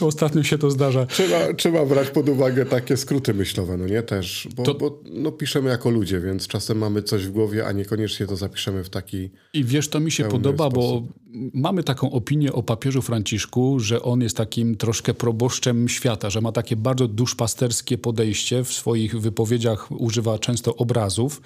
Ostatnio 0.00 0.42
się 0.42 0.58
to 0.58 0.70
zdarza. 0.70 1.06
Trzeba, 1.06 1.54
trzeba 1.54 1.86
brać 1.86 2.10
pod 2.10 2.28
uwagę 2.28 2.66
takie 2.66 2.96
skróty 2.96 3.34
myślowe, 3.34 3.76
no 3.76 3.86
nie 3.86 4.02
też, 4.02 4.48
bo, 4.56 4.62
to... 4.62 4.74
bo 4.74 5.00
no, 5.12 5.32
piszemy 5.32 5.70
jako 5.70 5.90
ludzie, 5.90 6.20
więc 6.20 6.46
czasem 6.46 6.78
mamy 6.78 7.02
coś 7.02 7.26
w 7.26 7.30
głowie, 7.30 7.66
a 7.66 7.72
niekoniecznie 7.72 8.26
to 8.26 8.36
zapiszemy 8.36 8.84
w 8.84 8.90
taki. 8.90 9.30
I 9.52 9.64
wiesz, 9.64 9.88
to 9.88 10.00
mi 10.00 10.10
się 10.10 10.24
podoba, 10.24 10.70
sposób. 10.70 11.06
bo 11.06 11.12
mamy 11.54 11.84
taką 11.84 12.10
opinię 12.10 12.52
o 12.52 12.62
papieżu 12.62 13.02
Franciszku, 13.02 13.80
że 13.80 14.02
on 14.02 14.20
jest 14.20 14.36
takim 14.36 14.76
troszkę 14.76 15.14
proboszczem 15.14 15.88
świata, 15.88 16.30
że 16.30 16.40
ma 16.40 16.52
takie 16.52 16.76
bardzo 16.76 17.08
duszpasterskie 17.08 17.98
podejście. 17.98 18.64
W 18.64 18.72
swoich 18.72 19.20
wypowiedziach 19.20 19.92
używa 19.92 20.38
często 20.38 20.76
obrazów, 20.76 21.42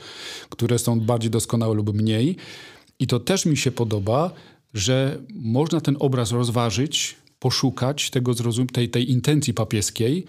które 0.51 0.79
są 0.79 1.01
bardziej 1.01 1.31
doskonałe 1.31 1.75
lub 1.75 1.95
mniej. 1.95 2.37
I 2.99 3.07
to 3.07 3.21
też 3.21 3.47
mi 3.47 3.57
się 3.57 3.71
podoba, 3.71 4.31
że 4.75 5.19
można 5.35 5.81
ten 5.81 5.97
obraz 6.01 6.33
rozważyć, 6.33 7.17
poszukać 7.43 8.11
tego 8.11 8.35
zrozum 8.35 8.67
tej, 8.67 8.89
tej 8.89 9.11
intencji 9.11 9.55
papieskiej. 9.55 10.25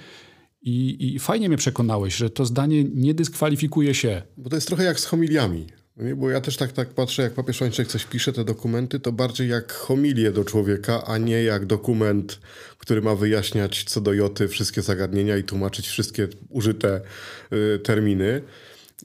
I, 0.62 1.14
I 1.16 1.20
fajnie 1.20 1.50
mnie 1.50 1.58
przekonałeś, 1.58 2.16
że 2.16 2.30
to 2.30 2.46
zdanie 2.46 2.84
nie 2.84 3.14
dyskwalifikuje 3.14 3.94
się. 3.94 4.22
Bo 4.38 4.50
to 4.50 4.56
jest 4.56 4.68
trochę 4.68 4.84
jak 4.84 5.00
z 5.00 5.06
homiliami. 5.06 5.68
No 5.98 6.16
bo 6.16 6.30
ja 6.30 6.42
też 6.42 6.58
tak, 6.58 6.72
tak 6.72 6.90
patrzę, 6.90 7.24
jak 7.24 7.34
papież 7.34 7.58
Franciszek 7.58 7.88
coś 7.88 8.06
pisze, 8.06 8.34
te 8.34 8.44
dokumenty, 8.44 9.00
to 9.00 9.12
bardziej 9.12 9.50
jak 9.50 9.74
homilię 9.74 10.32
do 10.32 10.46
człowieka, 10.46 11.06
a 11.06 11.18
nie 11.18 11.44
jak 11.44 11.66
dokument, 11.66 12.40
który 12.78 13.02
ma 13.02 13.16
wyjaśniać 13.16 13.84
co 13.84 14.02
do 14.02 14.14
joty 14.14 14.48
wszystkie 14.48 14.82
zagadnienia 14.82 15.38
i 15.38 15.44
tłumaczyć 15.44 15.88
wszystkie 15.88 16.28
użyte 16.50 17.02
y, 17.76 17.80
terminy. 17.80 18.42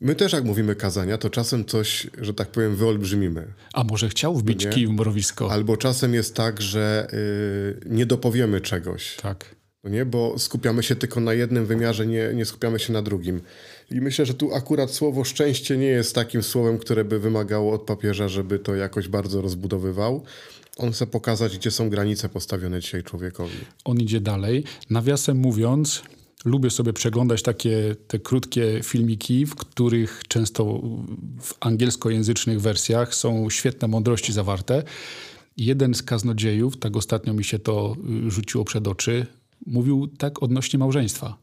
My 0.00 0.14
też, 0.14 0.32
jak 0.32 0.44
mówimy 0.44 0.74
kazania, 0.74 1.18
to 1.18 1.30
czasem 1.30 1.64
coś, 1.64 2.06
że 2.20 2.34
tak 2.34 2.48
powiem, 2.48 2.76
wyolbrzymimy. 2.76 3.46
A 3.72 3.84
może 3.84 4.08
chciał 4.08 4.36
wbić 4.36 4.64
nie? 4.64 4.70
kij 4.70 4.86
w 4.86 4.90
mrowisko? 4.90 5.52
Albo 5.52 5.76
czasem 5.76 6.14
jest 6.14 6.34
tak, 6.34 6.62
że 6.62 7.08
yy, 7.12 7.96
nie 7.96 8.06
dopowiemy 8.06 8.60
czegoś. 8.60 9.16
Tak. 9.16 9.54
No 9.84 9.90
nie? 9.90 10.04
Bo 10.04 10.38
skupiamy 10.38 10.82
się 10.82 10.96
tylko 10.96 11.20
na 11.20 11.34
jednym 11.34 11.66
wymiarze, 11.66 12.06
nie, 12.06 12.30
nie 12.34 12.44
skupiamy 12.44 12.78
się 12.78 12.92
na 12.92 13.02
drugim. 13.02 13.40
I 13.90 14.00
myślę, 14.00 14.26
że 14.26 14.34
tu 14.34 14.54
akurat 14.54 14.90
słowo 14.90 15.24
szczęście 15.24 15.76
nie 15.76 15.86
jest 15.86 16.14
takim 16.14 16.42
słowem, 16.42 16.78
które 16.78 17.04
by 17.04 17.18
wymagało 17.18 17.72
od 17.72 17.82
papieża, 17.82 18.28
żeby 18.28 18.58
to 18.58 18.74
jakoś 18.74 19.08
bardzo 19.08 19.42
rozbudowywał. 19.42 20.22
On 20.76 20.92
chce 20.92 21.06
pokazać, 21.06 21.58
gdzie 21.58 21.70
są 21.70 21.90
granice 21.90 22.28
postawione 22.28 22.80
dzisiaj 22.80 23.02
człowiekowi. 23.02 23.56
On 23.84 24.00
idzie 24.00 24.20
dalej. 24.20 24.64
Nawiasem 24.90 25.36
mówiąc, 25.36 26.02
lubię 26.44 26.70
sobie 26.70 26.92
przeglądać 26.92 27.42
takie 27.42 27.96
te 28.08 28.18
krótkie 28.18 28.80
filmiki, 28.82 29.46
w 29.46 29.54
których 29.54 30.22
często 30.28 30.64
w 31.40 31.54
angielskojęzycznych 31.60 32.60
wersjach 32.60 33.14
są 33.14 33.50
świetne 33.50 33.88
mądrości 33.88 34.32
zawarte. 34.32 34.82
Jeden 35.56 35.94
z 35.94 36.02
kaznodziejów, 36.02 36.76
tak 36.76 36.96
ostatnio 36.96 37.34
mi 37.34 37.44
się 37.44 37.58
to 37.58 37.96
y, 38.26 38.30
rzuciło 38.30 38.64
przed 38.64 38.88
oczy, 38.88 39.26
mówił 39.66 40.06
tak 40.06 40.42
odnośnie 40.42 40.78
małżeństwa, 40.78 41.38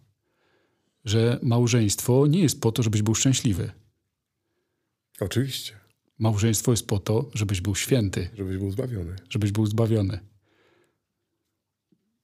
że 1.06 1.40
małżeństwo 1.44 2.28
nie 2.28 2.40
jest 2.40 2.62
po 2.62 2.72
to, 2.72 2.84
żebyś 2.84 3.02
był 3.02 3.16
szczęśliwy. 3.16 3.72
Oczywiście. 5.20 5.74
Małżeństwo 6.20 6.72
jest 6.72 6.88
po 6.88 7.00
to, 7.00 7.30
żebyś 7.34 7.62
był 7.62 7.76
święty. 7.76 8.30
Żebyś 8.38 8.58
był 8.58 8.72
zbawiony. 8.72 9.16
Żebyś 9.30 9.52
był 9.52 9.66
zbawiony. 9.66 10.20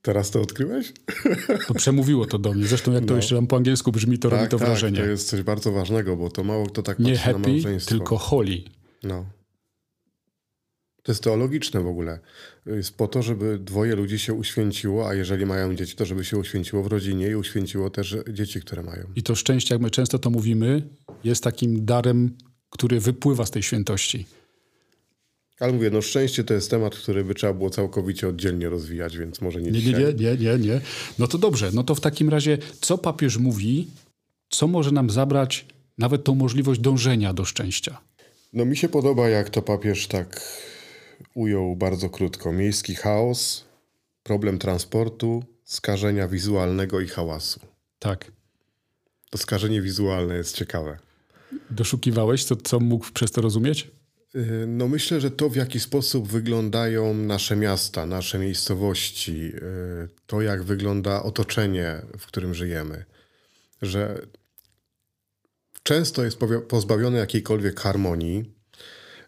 Teraz 0.01 0.31
to 0.31 0.41
odkryłeś? 0.41 0.93
To 1.67 1.73
przemówiło 1.73 2.25
to 2.25 2.39
do 2.39 2.53
mnie. 2.53 2.67
Zresztą 2.67 2.91
jak 2.91 3.01
no. 3.01 3.07
to 3.07 3.15
jeszcze 3.15 3.35
tam 3.35 3.47
po 3.47 3.55
angielsku 3.57 3.91
brzmi, 3.91 4.19
to 4.19 4.29
tak, 4.29 4.39
robi 4.39 4.51
to 4.51 4.57
tak, 4.57 4.67
wrażenie. 4.67 4.97
to 4.99 5.05
jest 5.05 5.29
coś 5.29 5.41
bardzo 5.41 5.71
ważnego, 5.71 6.17
bo 6.17 6.29
to 6.29 6.43
mało 6.43 6.65
kto 6.65 6.83
tak 6.83 6.99
Nie 6.99 7.11
patrzy 7.13 7.25
happy, 7.25 7.39
na 7.39 7.47
małżeństwo. 7.47 7.89
tylko 7.89 8.17
holy. 8.17 8.61
No. 9.03 9.25
To 11.03 11.11
jest 11.11 11.23
teologiczne 11.23 11.81
w 11.81 11.87
ogóle. 11.87 12.19
Jest 12.65 12.97
po 12.97 13.07
to, 13.07 13.21
żeby 13.21 13.59
dwoje 13.59 13.95
ludzi 13.95 14.19
się 14.19 14.33
uświęciło, 14.33 15.09
a 15.09 15.13
jeżeli 15.13 15.45
mają 15.45 15.75
dzieci, 15.75 15.95
to 15.95 16.05
żeby 16.05 16.25
się 16.25 16.37
uświęciło 16.37 16.83
w 16.83 16.87
rodzinie 16.87 17.27
i 17.27 17.35
uświęciło 17.35 17.89
też 17.89 18.17
dzieci, 18.29 18.61
które 18.61 18.83
mają. 18.83 19.03
I 19.15 19.23
to 19.23 19.35
szczęście, 19.35 19.75
jak 19.75 19.81
my 19.81 19.89
często 19.89 20.19
to 20.19 20.29
mówimy, 20.29 20.89
jest 21.23 21.43
takim 21.43 21.85
darem, 21.85 22.37
który 22.69 22.99
wypływa 22.99 23.45
z 23.45 23.51
tej 23.51 23.63
świętości. 23.63 24.25
Ale 25.61 25.73
mówię, 25.73 25.89
no 25.89 26.01
szczęście 26.01 26.43
to 26.43 26.53
jest 26.53 26.69
temat, 26.69 26.95
który 26.95 27.23
by 27.23 27.35
trzeba 27.35 27.53
było 27.53 27.69
całkowicie 27.69 28.27
oddzielnie 28.27 28.69
rozwijać, 28.69 29.17
więc 29.17 29.41
może 29.41 29.61
nie 29.61 29.71
nie, 29.71 29.79
dzisiaj. 29.79 30.01
Nie, 30.01 30.13
nie, 30.13 30.37
nie, 30.37 30.57
nie. 30.57 30.81
No 31.19 31.27
to 31.27 31.37
dobrze. 31.37 31.71
No 31.73 31.83
to 31.83 31.95
w 31.95 32.01
takim 32.01 32.29
razie, 32.29 32.57
co 32.81 32.97
papież 32.97 33.37
mówi, 33.37 33.87
co 34.49 34.67
może 34.67 34.91
nam 34.91 35.09
zabrać 35.09 35.65
nawet 35.97 36.23
tą 36.23 36.35
możliwość 36.35 36.81
dążenia 36.81 37.33
do 37.33 37.45
szczęścia? 37.45 37.97
No 38.53 38.65
mi 38.65 38.77
się 38.77 38.89
podoba, 38.89 39.29
jak 39.29 39.49
to 39.49 39.61
papież 39.61 40.07
tak 40.07 40.41
ujął 41.33 41.75
bardzo 41.75 42.09
krótko. 42.09 42.51
Miejski 42.51 42.95
chaos, 42.95 43.65
problem 44.23 44.59
transportu, 44.59 45.43
skażenia 45.63 46.27
wizualnego 46.27 47.01
i 47.01 47.07
hałasu. 47.07 47.59
Tak. 47.99 48.31
To 49.29 49.37
skażenie 49.37 49.81
wizualne 49.81 50.35
jest 50.35 50.55
ciekawe. 50.55 50.97
Doszukiwałeś, 51.69 52.43
co, 52.43 52.55
co 52.55 52.79
mógł 52.79 53.11
przez 53.13 53.31
to 53.31 53.41
rozumieć? 53.41 53.87
Y, 54.35 54.65
no 54.67 54.87
myślę, 54.87 55.21
że 55.21 55.31
to 55.31 55.49
w 55.49 55.55
jaki 55.55 55.79
sposób 55.79 56.27
wyglądają 56.27 57.13
nasze 57.13 57.55
miasta, 57.55 58.05
nasze 58.05 58.39
miejscowości, 58.39 59.51
y, 59.55 60.07
to 60.27 60.41
jak 60.41 60.63
wygląda 60.63 61.23
otoczenie, 61.23 62.01
w 62.19 62.25
którym 62.25 62.53
żyjemy, 62.53 63.05
że 63.81 64.21
często 65.83 66.23
jest 66.23 66.37
pozbawione 66.67 67.17
jakiejkolwiek 67.17 67.79
harmonii, 67.79 68.53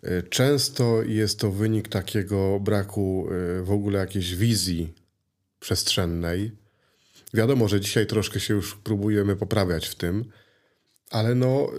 y, 0.04 0.24
często 0.30 1.04
jest 1.04 1.40
to 1.40 1.52
wynik 1.52 1.88
takiego 1.88 2.60
braku 2.60 3.28
w 3.64 3.72
ogóle 3.72 4.00
jakiejś 4.00 4.36
wizji 4.36 4.94
przestrzennej. 5.60 6.52
Wiadomo, 7.34 7.68
że 7.68 7.82
dzisiaj 7.82 8.08
troszkę 8.08 8.40
się 8.40 8.54
już 8.54 8.76
próbujemy 8.76 9.36
poprawiać 9.36 9.88
w 9.88 9.96
tym, 9.96 10.26
ale 11.10 11.36
no 11.36 11.72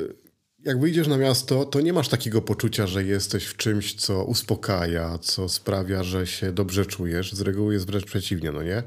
jak 0.65 0.81
wyjdziesz 0.81 1.09
na 1.09 1.19
miasto, 1.19 1.65
to 1.65 1.81
nie 1.81 1.93
masz 1.93 2.09
takiego 2.09 2.43
poczucia, 2.43 2.87
że 2.87 3.05
jesteś 3.05 3.45
w 3.45 3.57
czymś, 3.57 3.95
co 3.95 4.25
uspokaja, 4.25 5.19
co 5.19 5.49
sprawia, 5.49 6.03
że 6.03 6.27
się 6.27 6.53
dobrze 6.53 6.87
czujesz. 6.87 7.33
Z 7.33 7.41
reguły 7.41 7.75
jest 7.75 7.87
wręcz 7.87 8.05
przeciwnie, 8.05 8.53
no 8.53 8.63
nie? 8.63 8.83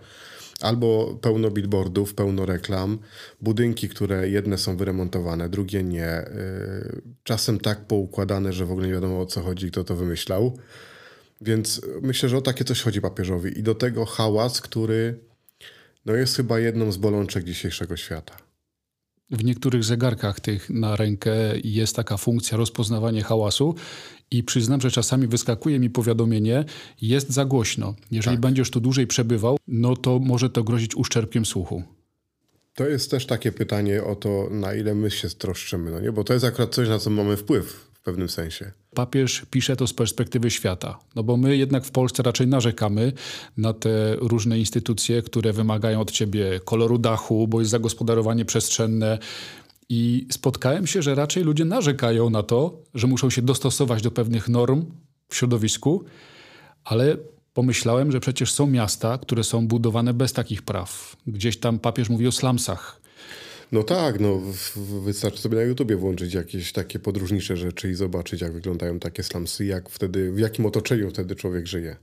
Albo 0.62 1.20
pełno 1.22 1.52
billboardów, 1.52 2.14
pełno 2.14 2.46
reklam, 2.46 3.00
budynki, 3.42 3.90
które 3.90 4.30
jedne 4.30 4.58
są 4.58 4.78
wyremontowane, 4.78 5.50
drugie 5.50 5.84
nie. 5.84 6.22
Y, 6.22 7.02
czasem 7.24 7.60
tak 7.60 7.86
poukładane, 7.86 8.54
że 8.54 8.66
w 8.66 8.72
ogóle 8.72 8.88
nie 8.88 8.94
wiadomo 8.94 9.22
o 9.22 9.26
co 9.26 9.42
chodzi, 9.42 9.72
kto 9.72 9.84
to 9.84 9.96
wymyślał. 9.96 10.58
Więc 11.42 11.82
myślę, 12.02 12.30
że 12.30 12.38
o 12.38 12.42
takie 12.42 12.64
coś 12.64 12.82
chodzi 12.82 13.02
papieżowi. 13.02 13.60
I 13.60 13.64
do 13.64 13.76
tego 13.76 14.06
hałas, 14.06 14.62
który 14.62 15.20
no 16.06 16.16
jest 16.16 16.36
chyba 16.36 16.60
jedną 16.60 16.92
z 16.92 16.98
bolączek 16.98 17.44
dzisiejszego 17.44 17.98
świata. 17.98 18.47
W 19.32 19.44
niektórych 19.44 19.84
zegarkach 19.84 20.40
tych 20.40 20.70
na 20.70 20.96
rękę 20.96 21.32
jest 21.64 21.96
taka 21.96 22.18
funkcja 22.18 22.58
rozpoznawania 22.58 23.24
hałasu 23.24 23.76
i 24.32 24.44
przyznam, 24.44 24.82
że 24.82 24.92
czasami 24.92 25.28
wyskakuje 25.28 25.80
mi 25.80 25.90
powiadomienie, 25.90 26.66
jest 27.02 27.30
za 27.30 27.46
głośno. 27.46 27.96
Jeżeli 28.12 28.38
tak. 28.38 28.42
będziesz 28.42 28.72
tu 28.72 28.80
dłużej 28.80 29.08
przebywał, 29.08 29.58
no 29.68 29.96
to 29.96 30.20
może 30.20 30.50
to 30.50 30.64
grozić 30.64 30.96
uszczerbkiem 30.96 31.46
słuchu. 31.46 31.84
To 32.74 32.88
jest 32.88 33.12
też 33.12 33.26
takie 33.26 33.52
pytanie 33.52 34.04
o 34.04 34.16
to, 34.16 34.48
na 34.52 34.74
ile 34.74 34.96
my 34.96 35.12
się 35.12 35.30
stroszczymy, 35.30 35.92
no 35.92 36.00
nie? 36.00 36.12
bo 36.12 36.24
to 36.24 36.34
jest 36.34 36.46
akurat 36.46 36.76
coś, 36.76 36.90
na 36.90 37.00
co 37.00 37.10
mamy 37.10 37.38
wpływ 37.38 37.88
pewnym 38.08 38.30
sensie. 38.30 38.72
Papież 38.96 39.46
pisze 39.52 39.76
to 39.76 39.88
z 39.88 39.94
perspektywy 39.94 40.52
świata, 40.52 41.00
no 41.16 41.24
bo 41.24 41.38
my 41.38 41.58
jednak 41.58 41.86
w 41.86 41.92
Polsce 41.92 42.24
raczej 42.24 42.48
narzekamy 42.48 43.14
na 43.58 43.74
te 43.74 44.16
różne 44.16 44.60
instytucje, 44.60 45.22
które 45.22 45.54
wymagają 45.54 46.02
od 46.02 46.12
ciebie 46.12 46.60
koloru 46.66 46.98
dachu, 46.98 47.48
bo 47.48 47.60
jest 47.60 47.72
zagospodarowanie 47.72 48.46
przestrzenne. 48.46 49.20
I 49.90 50.28
spotkałem 50.32 50.88
się, 50.88 51.02
że 51.02 51.16
raczej 51.16 51.44
ludzie 51.44 51.66
narzekają 51.66 52.30
na 52.30 52.44
to, 52.44 52.84
że 52.94 53.08
muszą 53.08 53.30
się 53.30 53.42
dostosować 53.42 54.02
do 54.02 54.12
pewnych 54.12 54.50
norm 54.50 54.86
w 55.30 55.36
środowisku, 55.36 56.04
ale 56.84 57.18
pomyślałem, 57.54 58.12
że 58.12 58.20
przecież 58.20 58.52
są 58.52 58.68
miasta, 58.68 59.18
które 59.18 59.44
są 59.44 59.68
budowane 59.68 60.14
bez 60.14 60.34
takich 60.34 60.62
praw. 60.62 61.16
Gdzieś 61.28 61.60
tam 61.60 61.80
papież 61.80 62.10
mówi 62.10 62.28
o 62.28 62.32
slumsach 62.32 63.07
no 63.72 63.84
tak, 63.84 64.20
no 64.20 64.42
wystarczy 65.04 65.42
sobie 65.42 65.58
na 65.58 65.64
YouTubie 65.64 65.96
włączyć 65.96 66.34
jakieś 66.34 66.72
takie 66.72 67.00
podróżnicze 67.00 67.58
rzeczy 67.58 67.92
i 67.92 67.94
zobaczyć, 67.94 68.42
jak 68.42 68.54
wyglądają 68.54 69.00
takie 69.00 69.24
slumsy, 69.24 69.66
jak 69.66 69.90
wtedy, 69.90 70.32
w 70.32 70.40
jakim 70.40 70.66
otoczeniu 70.66 71.10
wtedy 71.10 71.36
człowiek 71.36 71.68
żyje. 71.68 71.96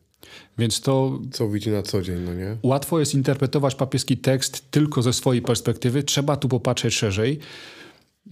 Więc 0.58 0.80
to. 0.80 1.20
Co 1.32 1.48
widzi 1.48 1.70
na 1.70 1.82
co 1.82 2.02
dzień, 2.02 2.20
no 2.20 2.34
nie? 2.34 2.56
Łatwo 2.62 3.00
jest 3.00 3.14
interpretować 3.14 3.74
papieski 3.74 4.16
tekst 4.16 4.70
tylko 4.70 5.02
ze 5.02 5.12
swojej 5.12 5.42
perspektywy. 5.42 6.02
Trzeba 6.02 6.36
tu 6.36 6.48
popatrzeć 6.48 6.94
szerzej. 6.94 7.38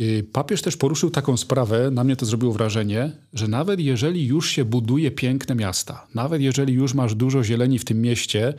Y, 0.00 0.26
papież 0.32 0.62
też 0.62 0.76
poruszył 0.76 1.10
taką 1.10 1.36
sprawę, 1.36 1.90
na 1.90 2.04
mnie 2.04 2.16
to 2.16 2.26
zrobiło 2.26 2.52
wrażenie, 2.52 3.12
że 3.32 3.48
nawet 3.48 3.80
jeżeli 3.80 4.26
już 4.26 4.50
się 4.50 4.64
buduje 4.64 5.10
piękne 5.10 5.54
miasta, 5.54 6.06
nawet 6.14 6.42
jeżeli 6.42 6.74
już 6.74 6.94
masz 6.94 7.14
dużo 7.14 7.44
zieleni 7.44 7.78
w 7.78 7.84
tym 7.84 8.00
mieście, 8.02 8.54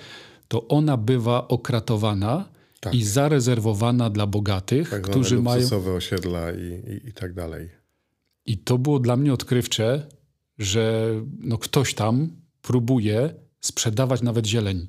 to 0.47 0.67
ona 0.67 0.97
bywa 0.97 1.47
okratowana 1.47 2.49
tak. 2.83 2.93
i 2.93 3.03
zarezerwowana 3.03 4.09
dla 4.09 4.27
bogatych, 4.27 4.89
tak 4.89 5.01
którzy 5.01 5.41
mają. 5.41 5.67
osiedla 5.95 6.51
i, 6.51 7.01
i, 7.03 7.09
i 7.09 7.13
tak 7.13 7.33
dalej. 7.33 7.69
I 8.45 8.57
to 8.57 8.77
było 8.77 8.99
dla 8.99 9.17
mnie 9.17 9.33
odkrywcze, 9.33 10.07
że 10.57 11.09
no 11.39 11.57
ktoś 11.57 11.93
tam 11.93 12.29
próbuje 12.61 13.33
sprzedawać 13.59 14.21
nawet 14.21 14.45
zieleń. 14.45 14.87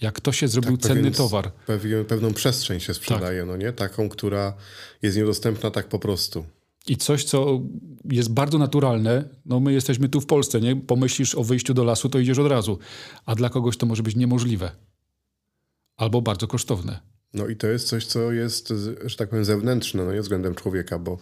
Jak 0.00 0.20
to 0.20 0.32
się 0.32 0.48
zrobił 0.48 0.76
tak, 0.76 0.82
cenny 0.82 1.02
pewien, 1.02 1.14
towar. 1.14 1.52
Pewien, 1.66 2.04
pewną 2.04 2.32
przestrzeń 2.32 2.80
się 2.80 2.94
sprzedaje, 2.94 3.40
tak. 3.40 3.48
no 3.48 3.56
nie? 3.56 3.72
Taką, 3.72 4.08
która 4.08 4.54
jest 5.02 5.16
niedostępna 5.16 5.70
tak 5.70 5.88
po 5.88 5.98
prostu. 5.98 6.44
I 6.88 6.96
coś, 6.96 7.24
co 7.24 7.60
jest 8.04 8.32
bardzo 8.32 8.58
naturalne, 8.58 9.28
no 9.46 9.60
my 9.60 9.72
jesteśmy 9.72 10.08
tu 10.08 10.20
w 10.20 10.26
Polsce, 10.26 10.60
nie? 10.60 10.76
Pomyślisz 10.76 11.34
o 11.34 11.44
wyjściu 11.44 11.74
do 11.74 11.84
lasu, 11.84 12.08
to 12.08 12.18
idziesz 12.18 12.38
od 12.38 12.46
razu. 12.46 12.78
A 13.26 13.34
dla 13.34 13.50
kogoś 13.50 13.76
to 13.76 13.86
może 13.86 14.02
być 14.02 14.16
niemożliwe. 14.16 14.70
Albo 15.96 16.22
bardzo 16.22 16.46
kosztowne. 16.46 17.00
No 17.34 17.46
i 17.46 17.56
to 17.56 17.66
jest 17.66 17.88
coś, 17.88 18.06
co 18.06 18.32
jest, 18.32 18.72
że 19.04 19.16
tak 19.16 19.28
powiem, 19.28 19.44
zewnętrzne, 19.44 20.04
no 20.04 20.12
nie 20.12 20.20
względem 20.20 20.54
człowieka, 20.54 20.98
bo 20.98 21.18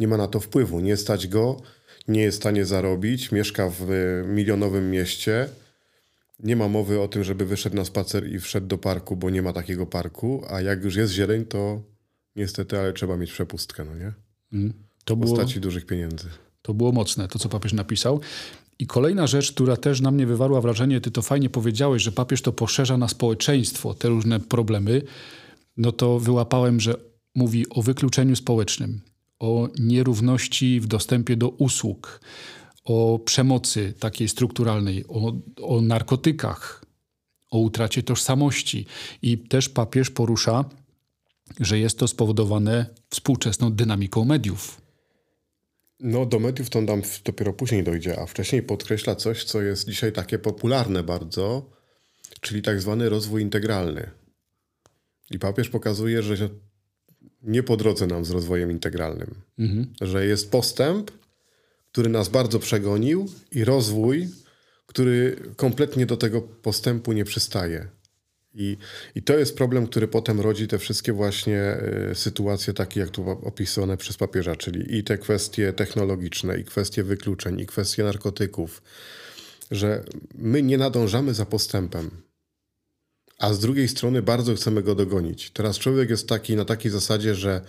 nie 0.00 0.08
ma 0.08 0.16
na 0.16 0.28
to 0.28 0.40
wpływu. 0.40 0.80
Nie 0.80 0.96
stać 0.96 1.28
go, 1.28 1.62
nie 2.08 2.22
jest 2.22 2.38
w 2.38 2.40
stanie 2.40 2.64
zarobić, 2.64 3.32
mieszka 3.32 3.70
w 3.70 3.86
milionowym 4.26 4.90
mieście, 4.90 5.48
nie 6.40 6.56
ma 6.56 6.68
mowy 6.68 7.00
o 7.00 7.08
tym, 7.08 7.24
żeby 7.24 7.46
wyszedł 7.46 7.76
na 7.76 7.84
spacer 7.84 8.28
i 8.32 8.40
wszedł 8.40 8.66
do 8.66 8.78
parku, 8.78 9.16
bo 9.16 9.30
nie 9.30 9.42
ma 9.42 9.52
takiego 9.52 9.86
parku, 9.86 10.42
a 10.50 10.60
jak 10.60 10.84
już 10.84 10.96
jest 10.96 11.12
zieleń, 11.12 11.44
to 11.44 11.82
niestety, 12.36 12.78
ale 12.78 12.92
trzeba 12.92 13.16
mieć 13.16 13.32
przepustkę, 13.32 13.84
no 13.84 13.94
nie? 13.94 14.12
Mm, 14.52 14.72
to 15.04 15.16
w 15.16 15.20
postaci 15.20 15.54
było, 15.54 15.62
dużych 15.62 15.86
pieniędzy. 15.86 16.28
To 16.62 16.74
było 16.74 16.92
mocne, 16.92 17.28
to 17.28 17.38
co 17.38 17.48
papież 17.48 17.72
napisał. 17.72 18.20
I 18.78 18.86
kolejna 18.86 19.26
rzecz, 19.26 19.52
która 19.52 19.76
też 19.76 20.00
na 20.00 20.10
mnie 20.10 20.26
wywarła 20.26 20.60
wrażenie, 20.60 21.00
ty 21.00 21.10
to 21.10 21.22
fajnie 21.22 21.50
powiedziałeś, 21.50 22.02
że 22.02 22.12
papież 22.12 22.42
to 22.42 22.52
poszerza 22.52 22.98
na 22.98 23.08
społeczeństwo, 23.08 23.94
te 23.94 24.08
różne 24.08 24.40
problemy, 24.40 25.02
no 25.76 25.92
to 25.92 26.18
wyłapałem, 26.18 26.80
że 26.80 26.94
mówi 27.34 27.68
o 27.70 27.82
wykluczeniu 27.82 28.36
społecznym, 28.36 29.00
o 29.38 29.68
nierówności 29.78 30.80
w 30.80 30.86
dostępie 30.86 31.36
do 31.36 31.48
usług, 31.48 32.20
o 32.84 33.18
przemocy 33.24 33.94
takiej 33.98 34.28
strukturalnej, 34.28 35.04
o, 35.08 35.32
o 35.62 35.80
narkotykach, 35.80 36.84
o 37.50 37.58
utracie 37.58 38.02
tożsamości. 38.02 38.86
I 39.22 39.38
też 39.38 39.68
papież 39.68 40.10
porusza, 40.10 40.64
że 41.60 41.78
jest 41.78 41.98
to 41.98 42.08
spowodowane 42.08 42.86
współczesną 43.10 43.72
dynamiką 43.72 44.24
mediów. 44.24 44.87
No, 46.00 46.26
do 46.26 46.38
mediów 46.38 46.70
to 46.70 46.80
nam 46.80 47.02
dopiero 47.24 47.52
później 47.52 47.84
dojdzie, 47.84 48.20
a 48.20 48.26
wcześniej 48.26 48.62
podkreśla 48.62 49.14
coś, 49.14 49.44
co 49.44 49.62
jest 49.62 49.88
dzisiaj 49.88 50.12
takie 50.12 50.38
popularne 50.38 51.02
bardzo, 51.02 51.70
czyli 52.40 52.62
tak 52.62 52.80
zwany 52.80 53.08
rozwój 53.08 53.42
integralny. 53.42 54.10
I 55.30 55.38
papież 55.38 55.68
pokazuje, 55.68 56.22
że 56.22 56.48
nie 57.42 57.62
po 57.62 57.76
drodze 57.76 58.06
nam 58.06 58.24
z 58.24 58.30
rozwojem 58.30 58.70
integralnym, 58.70 59.34
mhm. 59.58 59.92
że 60.00 60.26
jest 60.26 60.50
postęp, 60.50 61.10
który 61.92 62.08
nas 62.08 62.28
bardzo 62.28 62.58
przegonił 62.58 63.28
i 63.52 63.64
rozwój, 63.64 64.28
który 64.86 65.36
kompletnie 65.56 66.06
do 66.06 66.16
tego 66.16 66.42
postępu 66.42 67.12
nie 67.12 67.24
przystaje. 67.24 67.88
I, 68.54 68.76
I 69.14 69.22
to 69.22 69.38
jest 69.38 69.56
problem, 69.56 69.86
który 69.86 70.08
potem 70.08 70.40
rodzi 70.40 70.68
te 70.68 70.78
wszystkie 70.78 71.12
właśnie 71.12 71.76
y, 72.10 72.14
sytuacje, 72.14 72.74
takie 72.74 73.00
jak 73.00 73.10
tu 73.10 73.30
opisane 73.30 73.96
przez 73.96 74.16
papieża, 74.16 74.56
czyli 74.56 74.96
i 74.96 75.04
te 75.04 75.18
kwestie 75.18 75.72
technologiczne, 75.72 76.58
i 76.58 76.64
kwestie 76.64 77.02
wykluczeń, 77.02 77.60
i 77.60 77.66
kwestie 77.66 78.04
narkotyków, 78.04 78.82
że 79.70 80.04
my 80.34 80.62
nie 80.62 80.78
nadążamy 80.78 81.34
za 81.34 81.46
postępem, 81.46 82.10
a 83.38 83.52
z 83.52 83.58
drugiej 83.58 83.88
strony 83.88 84.22
bardzo 84.22 84.54
chcemy 84.54 84.82
go 84.82 84.94
dogonić. 84.94 85.50
Teraz 85.50 85.78
człowiek 85.78 86.10
jest 86.10 86.28
taki 86.28 86.56
na 86.56 86.64
takiej 86.64 86.90
zasadzie, 86.92 87.34
że 87.34 87.60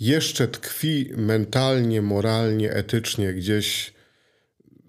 jeszcze 0.00 0.48
tkwi 0.48 1.10
mentalnie, 1.16 2.02
moralnie, 2.02 2.72
etycznie 2.72 3.34
gdzieś 3.34 3.92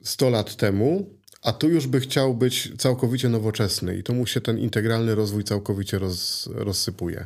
100 0.04 0.30
lat 0.30 0.56
temu, 0.56 1.20
a 1.41 1.54
tu 1.54 1.69
już 1.69 1.88
by 1.88 1.99
chciał 1.99 2.34
być 2.34 2.71
całkowicie 2.77 3.30
nowoczesny 3.30 3.97
i 3.97 4.04
tu 4.04 4.13
mu 4.13 4.25
się 4.25 4.41
ten 4.41 4.58
integralny 4.58 5.15
rozwój 5.15 5.43
całkowicie 5.43 5.99
roz, 5.99 6.49
rozsypuje. 6.54 7.25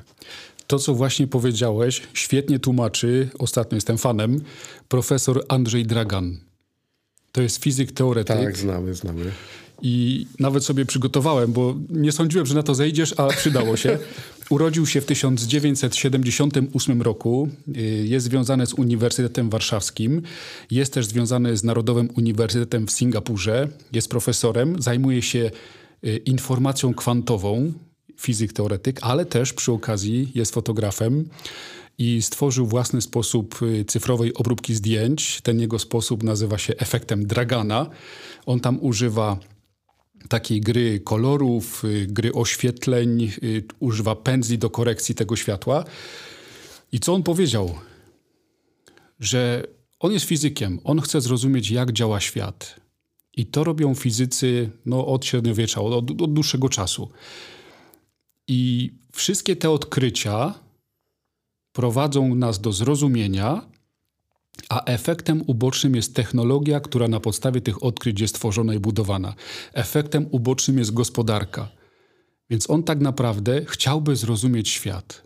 To, 0.68 0.80
co 0.80 0.94
właśnie 0.94 1.28
powiedziałeś, 1.28 2.02
świetnie 2.14 2.60
tłumaczy, 2.60 3.30
ostatnio 3.40 3.76
jestem 3.76 3.98
fanem, 3.98 4.42
profesor 4.90 5.46
Andrzej 5.48 5.86
Dragan. 5.86 6.38
To 7.32 7.42
jest 7.42 7.64
fizyk 7.64 7.92
teoretyk. 7.92 8.38
Tak, 8.38 8.58
znamy, 8.58 8.94
znamy. 8.94 9.32
I 9.82 10.26
nawet 10.40 10.66
sobie 10.66 10.86
przygotowałem, 10.86 11.52
bo 11.52 11.76
nie 11.90 12.12
sądziłem, 12.12 12.46
że 12.46 12.56
na 12.56 12.64
to 12.64 12.76
zejdziesz, 12.76 13.14
a 13.18 13.28
przydało 13.28 13.78
się. 13.78 13.98
Urodził 14.50 14.86
się 14.86 15.02
w 15.02 15.06
1978 15.06 17.02
roku. 17.02 17.50
Y, 17.78 17.82
jest 18.08 18.26
związany 18.26 18.66
z 18.66 18.74
Uniwersytetem 18.74 19.50
Warszawskim. 19.50 20.22
Jest 20.72 20.94
też 20.94 21.06
związany 21.06 21.58
z 21.58 21.64
Narodowym 21.64 22.10
Uniwersytetem 22.18 22.88
w 22.88 22.92
Singapurze. 22.92 23.68
Jest 23.94 24.10
profesorem. 24.10 24.82
Zajmuje 24.82 25.22
się 25.22 25.52
y, 26.06 26.18
informacją 26.18 26.94
kwantową, 26.94 27.74
fizyk 28.20 28.54
teoretyk, 28.54 29.00
ale 29.02 29.26
też 29.26 29.54
przy 29.54 29.72
okazji 29.72 30.32
jest 30.36 30.54
fotografem 30.54 31.30
i 31.98 32.22
stworzył 32.22 32.68
własny 32.68 33.02
sposób 33.02 33.62
y, 33.62 33.86
cyfrowej 33.86 34.34
obróbki 34.34 34.76
zdjęć. 34.76 35.42
Ten 35.42 35.60
jego 35.60 35.80
sposób 35.80 36.24
nazywa 36.24 36.58
się 36.58 36.74
efektem 36.78 37.28
Dragana. 37.28 37.90
On 38.46 38.60
tam 38.60 38.80
używa 38.82 39.40
takiej 40.30 40.62
gry 40.62 41.00
kolorów, 41.00 41.86
y, 41.86 42.08
gry 42.10 42.34
oświetleń, 42.34 43.32
y, 43.44 43.64
używa 43.80 44.16
pędzli 44.16 44.58
do 44.58 44.70
korekcji 44.70 45.16
tego 45.16 45.36
światła. 45.36 45.84
I 46.92 47.00
co 47.00 47.14
on 47.14 47.24
powiedział? 47.24 47.76
Że 49.20 49.68
on 50.00 50.12
jest 50.12 50.26
fizykiem, 50.26 50.80
on 50.84 51.02
chce 51.02 51.22
zrozumieć, 51.22 51.72
jak 51.72 51.92
działa 51.92 52.20
świat. 52.20 52.76
I 53.38 53.46
to 53.46 53.64
robią 53.64 53.96
fizycy 53.96 54.70
no, 54.86 55.08
od 55.08 55.26
średniowiecza, 55.26 55.82
od, 55.82 56.22
od 56.22 56.34
dłuższego 56.34 56.70
czasu. 56.70 57.10
I 58.48 58.92
wszystkie 59.12 59.56
te 59.56 59.70
odkrycia 59.70 60.54
prowadzą 61.74 62.36
nas 62.36 62.62
do 62.62 62.72
zrozumienia, 62.72 63.62
a 64.70 64.84
efektem 64.84 65.44
ubocznym 65.48 65.96
jest 65.96 66.16
technologia, 66.16 66.80
która 66.80 67.08
na 67.08 67.20
podstawie 67.20 67.62
tych 67.62 67.84
odkryć 67.84 68.22
jest 68.22 68.36
tworzona 68.36 68.74
i 68.74 68.80
budowana. 68.80 69.34
Efektem 69.74 70.28
ubocznym 70.32 70.78
jest 70.78 70.94
gospodarka. 70.94 71.70
Więc 72.50 72.70
on 72.70 72.84
tak 72.84 73.00
naprawdę 73.00 73.66
chciałby 73.66 74.16
zrozumieć 74.16 74.70
świat. 74.70 75.26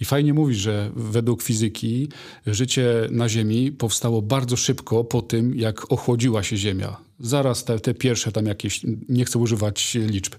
I 0.00 0.04
fajnie 0.04 0.34
mówi, 0.34 0.54
że 0.54 0.90
według 0.96 1.42
fizyki 1.42 2.08
życie 2.46 3.08
na 3.10 3.28
Ziemi 3.28 3.72
powstało 3.72 4.22
bardzo 4.22 4.56
szybko 4.56 5.04
po 5.04 5.22
tym, 5.22 5.54
jak 5.54 5.92
ochłodziła 5.92 6.42
się 6.42 6.56
Ziemia. 6.56 6.96
Zaraz 7.20 7.64
te, 7.64 7.80
te 7.80 7.94
pierwsze 7.94 8.32
tam 8.32 8.46
jakieś, 8.46 8.80
nie 9.08 9.24
chcę 9.24 9.38
używać 9.38 9.94
liczb. 9.94 10.34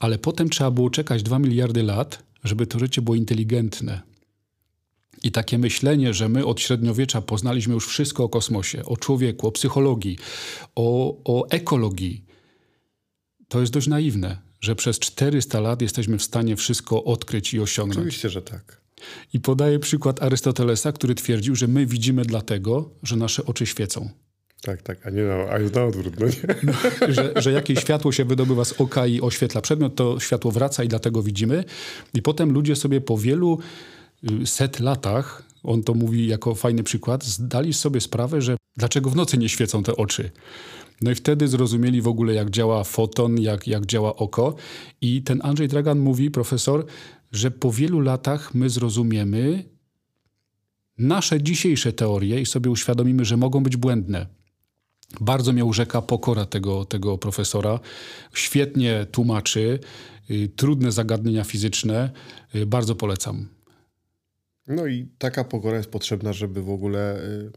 Ale 0.00 0.18
potem 0.18 0.48
trzeba 0.48 0.70
było 0.70 0.90
czekać 0.90 1.22
2 1.22 1.38
miliardy 1.38 1.82
lat, 1.82 2.22
żeby 2.44 2.66
to 2.66 2.78
życie 2.78 3.02
było 3.02 3.14
inteligentne. 3.14 4.15
I 5.22 5.32
takie 5.32 5.58
myślenie, 5.58 6.14
że 6.14 6.28
my 6.28 6.46
od 6.46 6.60
średniowiecza 6.60 7.20
poznaliśmy 7.20 7.74
już 7.74 7.86
wszystko 7.86 8.24
o 8.24 8.28
kosmosie, 8.28 8.84
o 8.84 8.96
człowieku, 8.96 9.46
o 9.46 9.52
psychologii, 9.52 10.18
o, 10.74 11.16
o 11.24 11.48
ekologii, 11.48 12.24
to 13.48 13.60
jest 13.60 13.72
dość 13.72 13.86
naiwne, 13.86 14.38
że 14.60 14.76
przez 14.76 14.98
400 14.98 15.60
lat 15.60 15.82
jesteśmy 15.82 16.18
w 16.18 16.22
stanie 16.22 16.56
wszystko 16.56 17.04
odkryć 17.04 17.54
i 17.54 17.60
osiągnąć. 17.60 17.98
Oczywiście, 17.98 18.28
że 18.28 18.42
tak. 18.42 18.80
I 19.32 19.40
podaję 19.40 19.78
przykład 19.78 20.22
Arystotelesa, 20.22 20.92
który 20.92 21.14
twierdził, 21.14 21.54
że 21.54 21.68
my 21.68 21.86
widzimy 21.86 22.24
dlatego, 22.24 22.90
że 23.02 23.16
nasze 23.16 23.44
oczy 23.44 23.66
świecą. 23.66 24.10
Tak, 24.62 24.82
tak, 24.82 25.06
a 25.06 25.10
nie 25.10 25.22
na, 25.22 25.34
a 25.34 25.58
jest 25.58 25.74
na 25.74 25.84
odwrót. 25.84 26.20
No 26.20 26.26
nie? 26.26 26.32
No, 26.62 26.72
że, 27.14 27.32
że 27.36 27.52
jakieś 27.52 27.80
światło 27.80 28.12
się 28.12 28.24
wydobywa 28.24 28.64
z 28.64 28.72
oka 28.72 29.06
i 29.06 29.20
oświetla 29.20 29.60
przedmiot, 29.60 29.94
to 29.94 30.20
światło 30.20 30.50
wraca 30.50 30.84
i 30.84 30.88
dlatego 30.88 31.22
widzimy. 31.22 31.64
I 32.14 32.22
potem 32.22 32.52
ludzie 32.52 32.76
sobie 32.76 33.00
po 33.00 33.18
wielu 33.18 33.58
set 34.44 34.80
latach, 34.80 35.42
on 35.62 35.82
to 35.82 35.94
mówi 35.94 36.26
jako 36.26 36.54
fajny 36.54 36.82
przykład, 36.82 37.24
zdali 37.24 37.72
sobie 37.72 38.00
sprawę, 38.00 38.42
że 38.42 38.56
dlaczego 38.76 39.10
w 39.10 39.16
nocy 39.16 39.38
nie 39.38 39.48
świecą 39.48 39.82
te 39.82 39.96
oczy. 39.96 40.30
No 41.02 41.10
i 41.10 41.14
wtedy 41.14 41.48
zrozumieli 41.48 42.02
w 42.02 42.08
ogóle, 42.08 42.34
jak 42.34 42.50
działa 42.50 42.84
foton, 42.84 43.40
jak, 43.40 43.66
jak 43.66 43.86
działa 43.86 44.16
oko. 44.16 44.54
I 45.00 45.22
ten 45.22 45.40
Andrzej 45.44 45.68
Dragan 45.68 45.98
mówi, 45.98 46.30
profesor, 46.30 46.86
że 47.32 47.50
po 47.50 47.72
wielu 47.72 48.00
latach 48.00 48.54
my 48.54 48.70
zrozumiemy 48.70 49.64
nasze 50.98 51.42
dzisiejsze 51.42 51.92
teorie 51.92 52.40
i 52.40 52.46
sobie 52.46 52.70
uświadomimy, 52.70 53.24
że 53.24 53.36
mogą 53.36 53.62
być 53.62 53.76
błędne. 53.76 54.26
Bardzo 55.20 55.52
mnie 55.52 55.64
urzeka 55.64 56.02
pokora 56.02 56.46
tego, 56.46 56.84
tego 56.84 57.18
profesora. 57.18 57.80
Świetnie 58.34 59.06
tłumaczy 59.12 59.78
y, 60.30 60.48
trudne 60.56 60.92
zagadnienia 60.92 61.44
fizyczne. 61.44 62.10
Y, 62.54 62.66
bardzo 62.66 62.94
polecam. 62.94 63.55
No 64.66 64.86
i 64.86 65.08
taka 65.18 65.44
pokora 65.44 65.76
jest 65.76 65.90
potrzebna, 65.90 66.32
żeby 66.32 66.62
w 66.62 66.70
ogóle 66.70 67.16
y, 67.24 67.50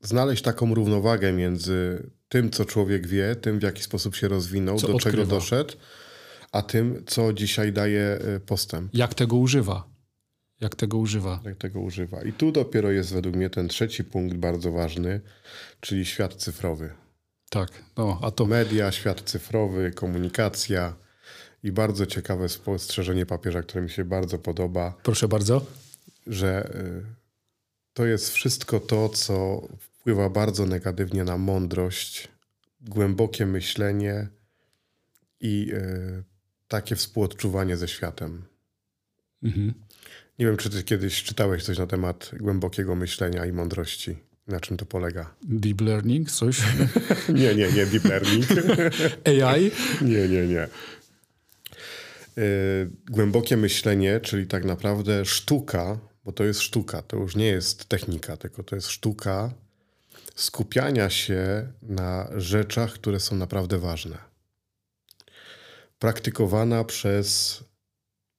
znaleźć 0.00 0.42
taką 0.42 0.74
równowagę 0.74 1.32
między 1.32 2.06
tym, 2.28 2.50
co 2.50 2.64
człowiek 2.64 3.06
wie, 3.06 3.36
tym, 3.36 3.58
w 3.58 3.62
jaki 3.62 3.82
sposób 3.82 4.14
się 4.16 4.28
rozwinął, 4.28 4.78
Co 4.78 4.86
do 4.88 4.94
odkrywa. 4.94 5.16
czego 5.18 5.30
doszedł, 5.30 5.74
a 6.52 6.62
tym, 6.62 7.04
co 7.06 7.32
dzisiaj 7.32 7.72
daje 7.72 8.18
y, 8.36 8.40
postęp, 8.40 8.90
Jak 8.94 9.14
tego 9.14 9.36
używa? 9.36 9.92
Jak 10.60 10.76
tego 10.76 10.98
używa? 10.98 11.40
jak 11.44 11.56
tego 11.56 11.80
używa. 11.80 12.22
I 12.22 12.32
tu 12.32 12.52
dopiero 12.52 12.90
jest 12.90 13.12
według 13.12 13.36
mnie 13.36 13.50
ten 13.50 13.68
trzeci 13.68 14.04
punkt 14.04 14.36
bardzo 14.36 14.72
ważny, 14.72 15.20
czyli 15.80 16.04
świat 16.06 16.34
cyfrowy. 16.34 16.90
Tak, 17.50 17.68
no, 17.96 18.18
a 18.22 18.30
to 18.30 18.46
Media, 18.46 18.92
świat 18.92 19.20
cyfrowy, 19.22 19.90
komunikacja 19.90 20.96
i 21.62 21.72
bardzo 21.72 22.06
ciekawe 22.06 22.48
spostrzeżenie 22.48 23.26
papieża, 23.26 23.62
które 23.62 23.82
mi 23.82 23.90
się 23.90 24.04
bardzo 24.04 24.38
podoba, 24.38 24.94
proszę 25.02 25.28
bardzo. 25.28 25.66
Że 26.26 26.70
y, 26.74 27.04
to 27.92 28.06
jest 28.06 28.30
wszystko 28.30 28.80
to, 28.80 29.08
co 29.08 29.68
wpływa 29.78 30.30
bardzo 30.30 30.66
negatywnie 30.66 31.24
na 31.24 31.38
mądrość, 31.38 32.28
głębokie 32.80 33.46
myślenie 33.46 34.28
i 35.40 35.72
y, 35.72 36.22
takie 36.68 36.96
współodczuwanie 36.96 37.76
ze 37.76 37.88
światem. 37.88 38.42
Mhm. 39.42 39.74
Nie 40.38 40.46
wiem, 40.46 40.56
czy 40.56 40.70
ty 40.70 40.82
kiedyś 40.82 41.22
czytałeś 41.22 41.64
coś 41.64 41.78
na 41.78 41.86
temat 41.86 42.30
głębokiego 42.40 42.94
myślenia 42.94 43.46
i 43.46 43.52
mądrości. 43.52 44.16
Na 44.46 44.60
czym 44.60 44.76
to 44.76 44.86
polega? 44.86 45.34
Deep 45.42 45.80
learning, 45.80 46.30
coś? 46.30 46.58
Nie, 47.28 47.54
nie, 47.54 47.72
nie, 47.72 47.86
deep 47.86 48.04
learning. 48.04 48.44
AI? 49.44 49.70
Nie, 50.00 50.28
nie, 50.28 50.46
nie. 50.46 50.68
Y, 52.38 52.90
Głębokie 53.10 53.56
myślenie, 53.56 54.20
czyli 54.20 54.46
tak 54.46 54.64
naprawdę 54.64 55.24
sztuka, 55.24 55.98
bo 56.24 56.32
to 56.32 56.44
jest 56.44 56.60
sztuka, 56.60 57.02
to 57.02 57.16
już 57.16 57.36
nie 57.36 57.46
jest 57.46 57.84
technika, 57.84 58.36
tylko 58.36 58.62
to 58.62 58.74
jest 58.76 58.88
sztuka 58.88 59.54
skupiania 60.34 61.10
się 61.10 61.72
na 61.82 62.30
rzeczach, 62.36 62.92
które 62.92 63.20
są 63.20 63.36
naprawdę 63.36 63.78
ważne. 63.78 64.18
Praktykowana 65.98 66.84
przez 66.84 67.60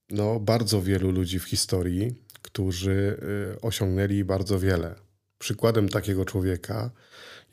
no, 0.09 0.39
bardzo 0.39 0.81
wielu 0.81 1.11
ludzi 1.11 1.39
w 1.39 1.43
historii, 1.43 2.23
którzy 2.41 3.19
y, 3.55 3.61
osiągnęli 3.61 4.23
bardzo 4.23 4.59
wiele. 4.59 4.95
Przykładem 5.39 5.89
takiego 5.89 6.25
człowieka 6.25 6.91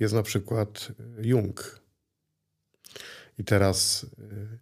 jest 0.01 0.14
na 0.14 0.23
przykład 0.23 0.88
Jung. 1.23 1.81
I 3.38 3.45
teraz, 3.45 4.05
y, 4.05 4.59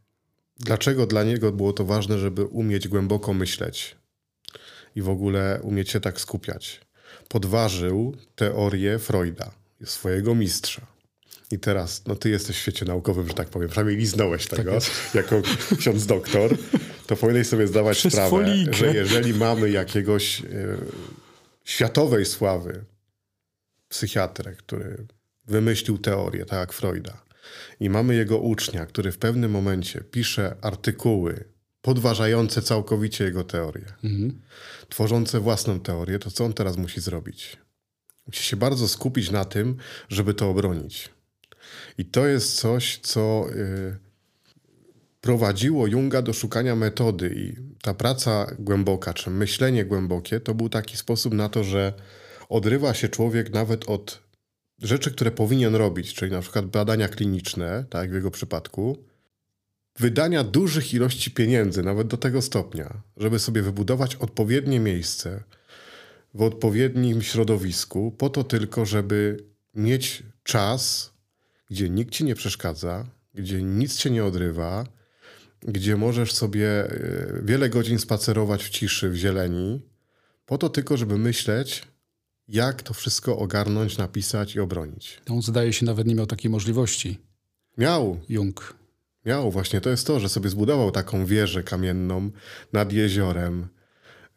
dlaczego 0.57 1.07
dla 1.07 1.25
niego 1.25 1.53
było 1.53 1.73
to 1.73 1.85
ważne, 1.85 2.19
żeby 2.19 2.45
umieć 2.45 2.89
głęboko 2.89 3.35
myśleć 3.35 3.98
i 4.99 5.03
w 5.03 5.09
ogóle 5.09 5.61
umieć 5.63 5.91
się 5.91 6.01
tak 6.01 6.21
skupiać? 6.21 6.81
Podważył 7.29 8.17
teorię 8.35 8.99
Freuda, 8.99 9.51
swojego 9.85 10.35
mistrza. 10.35 10.87
I 11.51 11.59
teraz, 11.59 12.07
no 12.07 12.17
ty 12.17 12.31
jesteś 12.31 12.57
w 12.57 12.61
świecie 12.61 12.85
naukowym, 12.85 13.29
że 13.29 13.35
tak 13.35 13.49
powiem, 13.49 13.69
przynajmniej 13.69 13.97
liznąłeś 13.97 14.47
tego, 14.47 14.75
jest. 14.75 14.91
jako 15.15 15.43
ksiądz 15.79 16.07
doktor, 16.07 16.57
to 17.07 17.17
powinieneś 17.17 17.47
sobie 17.47 17.67
zdawać 17.67 17.99
Przez 17.99 18.13
sprawę, 18.13 18.31
folijkę. 18.31 18.75
że 18.75 18.95
jeżeli 18.95 19.35
mamy 19.35 19.71
jakiegoś 19.71 20.41
e, 20.41 20.45
światowej 21.65 22.25
sławy 22.25 22.85
psychiatrę, 23.89 24.53
który 24.53 25.07
wymyślił 25.47 25.99
teorię, 25.99 26.45
tak 26.45 26.59
jak 26.59 26.73
Freuda, 26.73 27.23
i 27.81 27.91
mamy 27.91 28.15
jego 28.15 28.39
ucznia, 28.39 28.87
który 28.87 29.13
w 29.13 29.19
pewnym 29.19 29.51
momencie 29.51 30.01
pisze 30.01 30.57
artykuły 30.63 31.45
podważające 31.83 32.63
całkowicie 32.63 33.25
jego 33.25 33.45
teorię, 33.45 33.85
tworzące 34.89 35.41
własną 35.41 35.81
teorię, 35.81 36.19
to 36.19 36.31
co 36.31 36.45
on 36.45 36.53
teraz 36.53 36.77
musi 36.77 37.01
zrobić? 37.01 37.57
Musi 38.27 38.43
się 38.43 38.57
bardzo 38.57 38.89
skupić 38.89 39.31
na 39.31 39.45
tym, 39.45 39.77
żeby 40.09 40.35
to 40.35 40.51
obronić. 40.51 41.11
I 41.99 42.05
to 42.05 42.27
jest 42.27 42.57
coś, 42.57 42.99
co 42.99 43.47
y, 43.53 43.97
prowadziło 45.21 45.87
Junga 45.87 46.23
do 46.23 46.33
szukania 46.33 46.77
metody. 46.77 47.35
I 47.37 47.57
ta 47.83 47.95
praca 47.95 48.47
głęboka, 48.59 49.15
czy 49.15 49.31
myślenie 49.31 49.85
głębokie, 49.85 50.41
to 50.41 50.55
był 50.55 50.69
taki 50.69 50.97
sposób 50.97 51.35
na 51.35 51.49
to, 51.49 51.65
że 51.65 51.93
odrywa 52.49 52.95
się 52.95 53.09
człowiek 53.09 53.53
nawet 53.53 53.89
od 53.89 54.23
rzeczy, 54.83 55.11
które 55.11 55.31
powinien 55.31 55.75
robić, 55.75 56.15
czyli 56.15 56.33
na 56.33 56.41
przykład 56.41 56.67
badania 56.67 57.09
kliniczne, 57.09 57.85
tak 57.91 58.03
jak 58.03 58.11
w 58.11 58.15
jego 58.15 58.31
przypadku, 58.31 59.05
wydania 59.99 60.45
dużych 60.45 60.95
ilości 60.95 61.31
pieniędzy, 61.31 61.83
nawet 61.83 62.07
do 62.07 62.17
tego 62.17 62.43
stopnia, 62.43 63.03
żeby 63.17 63.39
sobie 63.39 63.63
wybudować 63.63 64.17
odpowiednie 64.17 64.81
miejsce 64.81 65.43
w 66.35 66.43
odpowiednim 66.43 67.23
środowisku, 67.23 68.13
po 68.19 68.31
to 68.31 68.45
tylko, 68.45 68.87
żeby 68.87 69.45
mieć 69.75 70.23
czas, 70.43 71.13
gdzie 71.71 71.91
nikt 71.91 72.13
ci 72.13 72.25
nie 72.25 72.35
przeszkadza, 72.35 73.07
gdzie 73.35 73.63
nic 73.63 73.97
cię 73.97 74.11
nie 74.11 74.25
odrywa, 74.25 74.87
gdzie 75.63 75.97
możesz 75.97 76.33
sobie 76.33 76.69
e, 76.69 77.41
wiele 77.43 77.69
godzin 77.69 77.99
spacerować 77.99 78.65
w 78.65 78.71
ciszy, 78.71 79.11
w 79.11 79.17
zieleni, 79.17 79.83
po 80.47 80.59
to 80.59 80.69
tylko, 80.69 80.97
żeby 80.97 81.19
myśleć, 81.19 81.83
jak 82.49 82.83
to 82.83 82.95
wszystko 82.95 83.39
ogarnąć, 83.39 83.99
napisać 83.99 84.55
i 84.55 84.61
obronić. 84.61 85.21
On 85.31 85.43
zdaje 85.43 85.73
się 85.73 85.87
nawet 85.87 86.07
nie 86.07 86.15
miał 86.15 86.27
takiej 86.27 86.51
możliwości. 86.51 87.19
Miał, 87.79 88.21
Jung. 88.29 88.78
Miał 89.25 89.51
właśnie. 89.51 89.81
To 89.81 89.91
jest 89.91 90.07
to, 90.07 90.21
że 90.21 90.29
sobie 90.29 90.51
zbudował 90.51 90.91
taką 90.91 91.27
wieżę 91.27 91.63
kamienną 91.63 92.31
nad 92.73 92.93
jeziorem, 92.93 93.69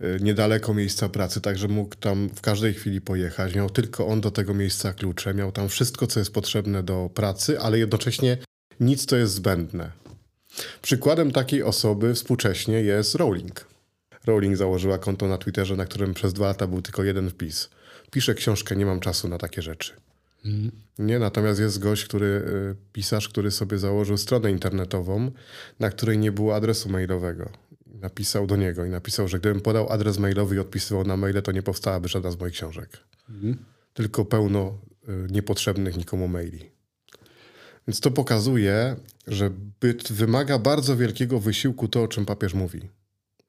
y, 0.02 0.17
niedaleko 0.22 0.74
miejsca 0.74 1.10
pracy, 1.10 1.41
tak 1.41 1.58
że 1.58 1.67
mógł 1.67 1.96
tam 1.96 2.30
w 2.30 2.41
każdej 2.41 2.74
chwili 2.74 3.02
pojechać. 3.02 3.56
Miał 3.56 3.70
tylko 3.70 4.08
on 4.08 4.22
do 4.22 4.32
tego 4.32 4.54
miejsca 4.54 4.94
klucze, 4.94 5.34
miał 5.34 5.52
tam 5.52 5.70
wszystko, 5.70 6.08
co 6.08 6.20
jest 6.20 6.34
potrzebne 6.34 6.84
do 6.84 7.10
pracy, 7.13 7.60
ale 7.60 7.80
jednocześnie 7.80 8.38
nic, 8.80 9.06
co 9.06 9.17
jest 9.17 9.34
zbędne. 9.34 9.91
Przykładem 10.82 11.32
takiej 11.32 11.63
osoby 11.63 12.13
współcześnie 12.13 12.82
jest 12.82 13.15
Rowling. 13.15 13.67
Rowling 14.26 14.58
założyła 14.58 14.98
konto 14.98 15.28
na 15.28 15.38
Twitterze, 15.38 15.76
na 15.76 15.86
którym 15.86 16.13
przez 16.13 16.34
dwa 16.34 16.48
lata 16.48 16.67
był 16.67 16.82
tylko 16.82 17.04
jeden 17.04 17.30
wpis. 17.30 17.70
Piszę 18.12 18.34
książkę, 18.34 18.76
nie 18.76 18.86
mam 18.86 19.00
czasu 19.00 19.28
na 19.28 19.38
takie 19.38 19.62
rzeczy. 19.62 19.94
Nie, 20.99 21.19
natomiast 21.19 21.60
jest 21.60 21.80
gość, 21.80 22.06
który, 22.06 22.25
y, 22.25 22.75
pisarz, 22.93 23.30
który 23.30 23.51
sobie 23.51 23.77
założył 23.77 24.17
stronę 24.17 24.51
internetową, 24.51 25.32
na 25.80 25.89
której 25.89 26.17
nie 26.17 26.32
było 26.32 26.56
adresu 26.56 26.89
mailowego. 26.89 27.49
Napisał 27.86 28.47
do 28.47 28.56
niego 28.56 28.86
i 28.86 28.89
napisał, 28.89 29.27
że 29.27 29.39
gdybym 29.39 29.62
podał 29.62 29.91
adres 29.91 30.17
mailowy 30.17 30.56
i 30.56 30.60
odpisywał 30.60 31.04
na 31.04 31.17
maile, 31.17 31.41
to 31.41 31.51
nie 31.51 31.63
powstałaby 31.63 32.08
żadna 32.08 32.32
z 32.32 32.39
moich 32.39 32.54
książek. 32.54 32.97
Tylko 33.93 34.25
pełno 34.25 34.77
y, 35.10 35.32
niepotrzebnych 35.32 35.97
nikomu 35.97 36.27
maili. 36.27 36.71
Więc 37.88 37.99
to 37.99 38.12
pokazuje, 38.12 38.95
że 39.27 39.51
byt 39.80 40.12
wymaga 40.12 40.60
bardzo 40.60 40.97
wielkiego 40.97 41.39
wysiłku 41.39 41.88
to, 41.88 42.04
o 42.04 42.08
czym 42.08 42.25
papież 42.25 42.54
mówi. 42.54 42.89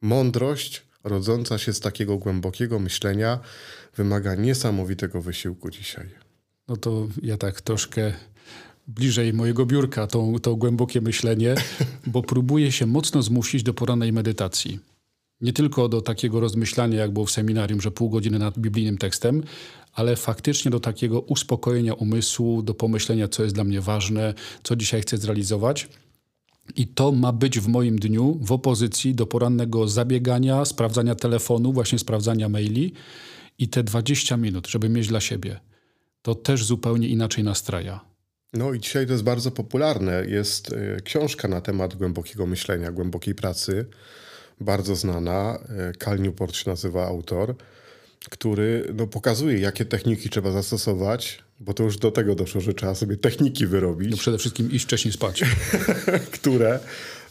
Mądrość 0.00 0.86
rodząca 1.04 1.58
się 1.58 1.72
z 1.72 1.80
takiego 1.80 2.18
głębokiego 2.18 2.78
myślenia 2.78 3.40
wymaga 3.96 4.34
niesamowitego 4.34 5.22
wysiłku 5.22 5.70
dzisiaj. 5.70 6.21
No 6.68 6.76
to 6.76 7.08
ja 7.22 7.36
tak 7.36 7.60
troszkę 7.60 8.12
bliżej 8.88 9.32
mojego 9.32 9.66
biurka 9.66 10.06
to, 10.06 10.32
to 10.42 10.56
głębokie 10.56 11.00
myślenie, 11.00 11.54
bo 12.06 12.22
próbuję 12.22 12.72
się 12.72 12.86
mocno 12.86 13.22
zmusić 13.22 13.62
do 13.62 13.74
porannej 13.74 14.12
medytacji. 14.12 14.78
Nie 15.40 15.52
tylko 15.52 15.88
do 15.88 16.02
takiego 16.02 16.40
rozmyślania, 16.40 16.98
jak 16.98 17.10
było 17.10 17.26
w 17.26 17.30
seminarium, 17.30 17.80
że 17.80 17.90
pół 17.90 18.10
godziny 18.10 18.38
nad 18.38 18.58
biblijnym 18.58 18.98
tekstem, 18.98 19.42
ale 19.92 20.16
faktycznie 20.16 20.70
do 20.70 20.80
takiego 20.80 21.20
uspokojenia 21.20 21.94
umysłu, 21.94 22.62
do 22.62 22.74
pomyślenia, 22.74 23.28
co 23.28 23.42
jest 23.42 23.54
dla 23.54 23.64
mnie 23.64 23.80
ważne, 23.80 24.34
co 24.62 24.76
dzisiaj 24.76 25.02
chcę 25.02 25.18
zrealizować. 25.18 25.88
I 26.76 26.86
to 26.86 27.12
ma 27.12 27.32
być 27.32 27.60
w 27.60 27.68
moim 27.68 27.98
dniu 27.98 28.38
w 28.40 28.52
opozycji 28.52 29.14
do 29.14 29.26
porannego 29.26 29.88
zabiegania, 29.88 30.64
sprawdzania 30.64 31.14
telefonu, 31.14 31.72
właśnie 31.72 31.98
sprawdzania 31.98 32.48
maili 32.48 32.92
i 33.58 33.68
te 33.68 33.82
20 33.82 34.36
minut, 34.36 34.68
żeby 34.68 34.88
mieć 34.88 35.08
dla 35.08 35.20
siebie. 35.20 35.60
To 36.22 36.34
też 36.34 36.64
zupełnie 36.64 37.08
inaczej 37.08 37.44
nastraja. 37.44 38.00
No 38.52 38.72
i 38.72 38.80
dzisiaj 38.80 39.06
to 39.06 39.12
jest 39.12 39.24
bardzo 39.24 39.50
popularne. 39.50 40.24
Jest 40.28 40.72
e, 40.72 41.00
książka 41.00 41.48
na 41.48 41.60
temat 41.60 41.94
głębokiego 41.94 42.46
myślenia, 42.46 42.92
głębokiej 42.92 43.34
pracy, 43.34 43.86
bardzo 44.60 44.96
znana. 44.96 45.58
E, 45.68 45.92
Cal 45.92 46.20
Newport 46.20 46.56
się 46.56 46.70
nazywa 46.70 47.06
autor, 47.06 47.54
który 48.30 48.92
no, 48.94 49.06
pokazuje, 49.06 49.58
jakie 49.58 49.84
techniki 49.84 50.30
trzeba 50.30 50.50
zastosować, 50.50 51.44
bo 51.60 51.74
to 51.74 51.82
już 51.82 51.98
do 51.98 52.10
tego 52.10 52.34
doszło, 52.34 52.60
że 52.60 52.74
trzeba 52.74 52.94
sobie 52.94 53.16
techniki 53.16 53.66
wyrobić, 53.66 54.10
No 54.10 54.16
przede 54.16 54.38
wszystkim 54.38 54.72
iść 54.72 54.84
wcześniej 54.84 55.12
spać. 55.12 55.42
które 56.40 56.80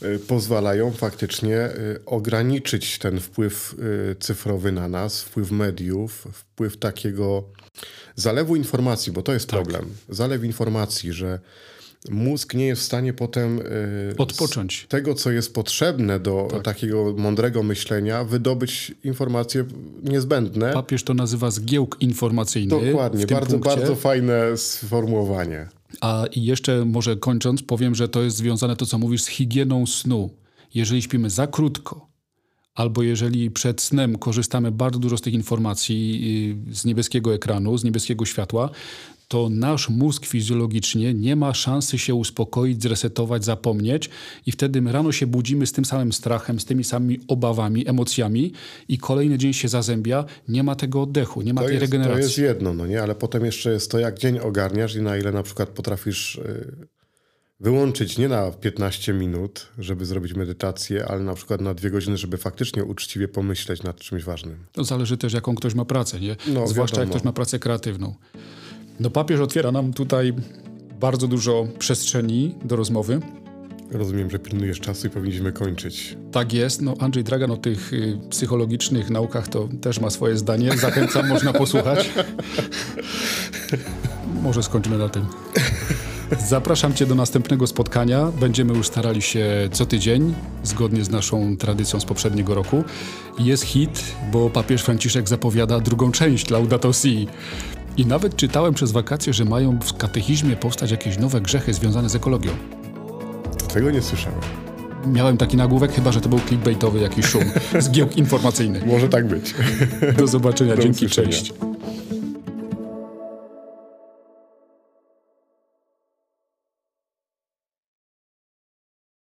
e, 0.02 0.20
pozwalają 0.20 0.92
faktycznie 0.92 1.58
e, 1.58 1.72
ograniczyć 2.06 3.00
ten 3.00 3.20
wpływ 3.20 3.76
e, 4.12 4.16
cyfrowy 4.16 4.72
na 4.72 4.88
nas, 4.88 5.22
wpływ 5.22 5.52
mediów, 5.52 6.28
wpływ 6.34 6.78
takiego 6.78 7.44
zalewu 8.16 8.56
informacji, 8.56 9.12
bo 9.12 9.22
to 9.22 9.34
jest 9.34 9.48
problem. 9.48 9.86
Zalew 10.10 10.44
informacji, 10.44 11.14
że 11.14 11.40
mózg 12.10 12.54
nie 12.54 12.66
jest 12.66 12.82
w 12.82 12.86
stanie 12.86 13.14
potem 13.14 13.58
yy, 13.58 13.64
odpocząć. 14.18 14.86
tego, 14.90 15.14
co 15.16 15.32
jest 15.32 15.54
potrzebne 15.54 16.20
do 16.20 16.48
tak. 16.52 16.64
takiego 16.64 17.14
mądrego 17.18 17.64
myślenia, 17.64 18.24
wydobyć 18.24 18.92
informacje 19.04 19.66
niezbędne. 20.04 20.74
Papież 20.74 21.04
to 21.04 21.14
nazywa 21.14 21.52
zgiełk 21.52 21.98
informacyjny. 22.00 22.70
Dokładnie, 22.70 23.28
bardzo, 23.28 23.52
punkcie. 23.52 23.70
bardzo 23.70 23.96
fajne 23.96 24.58
sformułowanie. 24.58 25.70
A 26.02 26.26
jeszcze 26.36 26.86
może 26.86 27.16
kończąc, 27.16 27.64
powiem, 27.64 27.96
że 27.96 28.10
to 28.10 28.22
jest 28.22 28.38
związane 28.38 28.76
to, 28.76 28.86
co 28.86 28.98
mówisz, 28.98 29.24
z 29.24 29.28
higieną 29.28 29.88
snu. 29.88 30.30
Jeżeli 30.74 31.02
śpimy 31.02 31.30
za 31.30 31.48
krótko, 31.48 32.11
albo 32.76 33.04
jeżeli 33.04 33.52
przed 33.52 33.82
snem 33.82 34.18
korzystamy 34.18 34.72
bardzo 34.72 35.00
dużo 35.00 35.18
z 35.18 35.22
tych 35.22 35.34
informacji 35.34 36.22
y, 36.72 36.76
z 36.76 36.86
niebieskiego 36.86 37.34
ekranu, 37.34 37.78
z 37.78 37.84
niebieskiego 37.84 38.26
światła, 38.26 38.70
to 39.28 39.50
nasz 39.50 39.90
mózg 39.90 40.26
fizjologicznie 40.26 41.14
nie 41.14 41.36
ma 41.36 41.54
szansy 41.54 41.98
się 41.98 42.16
uspokoić, 42.16 42.84
zresetować, 42.84 43.46
zapomnieć 43.46 44.10
i 44.46 44.52
wtedy 44.52 44.82
rano 44.92 45.12
się 45.12 45.28
budzimy 45.28 45.68
z 45.68 45.72
tym 45.72 45.86
samym 45.86 46.14
strachem, 46.14 46.60
z 46.60 46.66
tymi 46.66 46.84
samymi 46.84 47.20
obawami, 47.28 47.88
emocjami 47.88 48.54
i 48.88 48.98
kolejny 48.98 49.38
dzień 49.38 49.54
się 49.54 49.68
zazębia, 49.68 50.26
nie 50.48 50.64
ma 50.64 50.76
tego 50.76 51.02
oddechu, 51.02 51.42
nie 51.42 51.54
ma 51.54 51.62
to 51.62 51.68
tej 51.68 51.76
jest, 51.76 51.82
regeneracji. 51.82 52.22
To 52.22 52.28
jest 52.28 52.38
jedno, 52.38 52.74
no 52.74 52.88
nie? 52.88 53.02
Ale 53.04 53.16
potem 53.16 53.46
jeszcze 53.46 53.72
jest 53.72 53.92
to, 53.92 54.00
jak 54.00 54.20
dzień 54.20 54.40
ogarniasz 54.40 54.96
i 54.96 55.02
na 55.02 55.18
ile 55.18 55.32
na 55.32 55.44
przykład 55.44 55.70
potrafisz... 55.70 56.42
Yy 56.46 57.01
wyłączyć 57.62 58.18
nie 58.18 58.28
na 58.28 58.52
15 58.52 59.14
minut, 59.14 59.68
żeby 59.78 60.06
zrobić 60.06 60.34
medytację, 60.34 61.06
ale 61.06 61.24
na 61.24 61.34
przykład 61.34 61.62
na 61.62 61.74
dwie 61.74 61.92
godziny, 61.92 62.18
żeby 62.18 62.38
faktycznie 62.38 62.84
uczciwie 62.84 63.28
pomyśleć 63.28 63.84
nad 63.84 64.00
czymś 64.00 64.24
ważnym. 64.24 64.58
To 64.72 64.84
zależy 64.84 65.18
też, 65.18 65.34
jaką 65.34 65.56
ktoś 65.56 65.76
ma 65.76 65.86
pracę, 65.86 66.20
nie? 66.20 66.36
No, 66.48 66.68
Zwłaszcza 66.68 66.96
wiadomo. 66.96 67.02
jak 67.02 67.10
ktoś 67.10 67.24
ma 67.24 67.34
pracę 67.34 67.60
kreatywną. 67.60 68.16
No 69.00 69.10
papież 69.10 69.40
otwiera 69.40 69.72
nam 69.72 69.94
tutaj 69.94 70.34
bardzo 71.00 71.28
dużo 71.28 71.68
przestrzeni 71.80 72.56
do 72.66 72.76
rozmowy. 72.76 73.20
Rozumiem, 73.92 74.30
że 74.30 74.40
pilnujesz 74.40 74.80
czasu 74.80 75.08
i 75.08 75.10
powinniśmy 75.10 75.52
kończyć. 75.52 76.18
Tak 76.32 76.54
jest. 76.54 76.82
No 76.82 76.96
Andrzej 77.00 77.24
Dragan 77.24 77.52
o 77.52 77.58
tych 77.58 77.94
y, 77.94 78.18
psychologicznych 78.30 79.10
naukach 79.10 79.48
to 79.48 79.70
też 79.82 80.00
ma 80.00 80.10
swoje 80.10 80.38
zdanie. 80.38 80.78
Zachęcam, 80.78 81.30
można 81.30 81.54
posłuchać. 81.54 82.10
Może 84.44 84.64
skończymy 84.64 84.98
na 84.98 85.10
tym. 85.10 85.26
Zapraszam 86.40 86.94
Cię 86.94 87.06
do 87.06 87.16
następnego 87.16 87.68
spotkania. 87.68 88.32
Będziemy 88.40 88.74
już 88.74 88.88
starali 88.88 89.22
się 89.22 89.46
co 89.72 89.86
tydzień, 89.86 90.34
zgodnie 90.64 91.04
z 91.04 91.10
naszą 91.10 91.58
tradycją 91.58 92.00
z 92.00 92.06
poprzedniego 92.06 92.56
roku. 92.56 92.84
Jest 93.40 93.64
hit, 93.64 94.04
bo 94.32 94.50
papież 94.50 94.82
Franciszek 94.84 95.30
zapowiada 95.30 95.80
drugą 95.80 96.12
część 96.12 96.50
Laudato 96.50 96.94
Si. 96.94 97.28
I 97.98 98.06
nawet 98.06 98.36
czytałem 98.36 98.74
przez 98.74 98.92
wakacje, 98.92 99.34
że 99.34 99.46
mają 99.46 99.80
w 99.80 99.98
katechizmie 99.98 100.56
powstać 100.56 100.92
jakieś 100.92 101.18
nowe 101.18 101.42
grzechy 101.42 101.74
związane 101.74 102.10
z 102.10 102.16
ekologią. 102.16 102.52
Tego 103.74 103.92
nie 103.92 104.02
słyszałem. 104.02 104.40
Miałem 105.08 105.38
taki 105.38 105.58
nagłówek, 105.58 105.92
chyba 105.94 106.12
że 106.12 106.22
to 106.22 106.30
był 106.30 106.40
clickbaitowy 106.40 107.00
jakiś 107.00 107.26
szum, 107.26 107.44
zgiełk 107.80 108.18
informacyjny. 108.24 108.82
Może 108.86 109.10
tak 109.10 109.28
być. 109.28 109.54
Do 110.18 110.28
zobaczenia, 110.28 110.76
Do 110.76 110.82
dzięki, 110.82 111.06
usłyszenia. 111.06 111.28
cześć. 111.30 111.54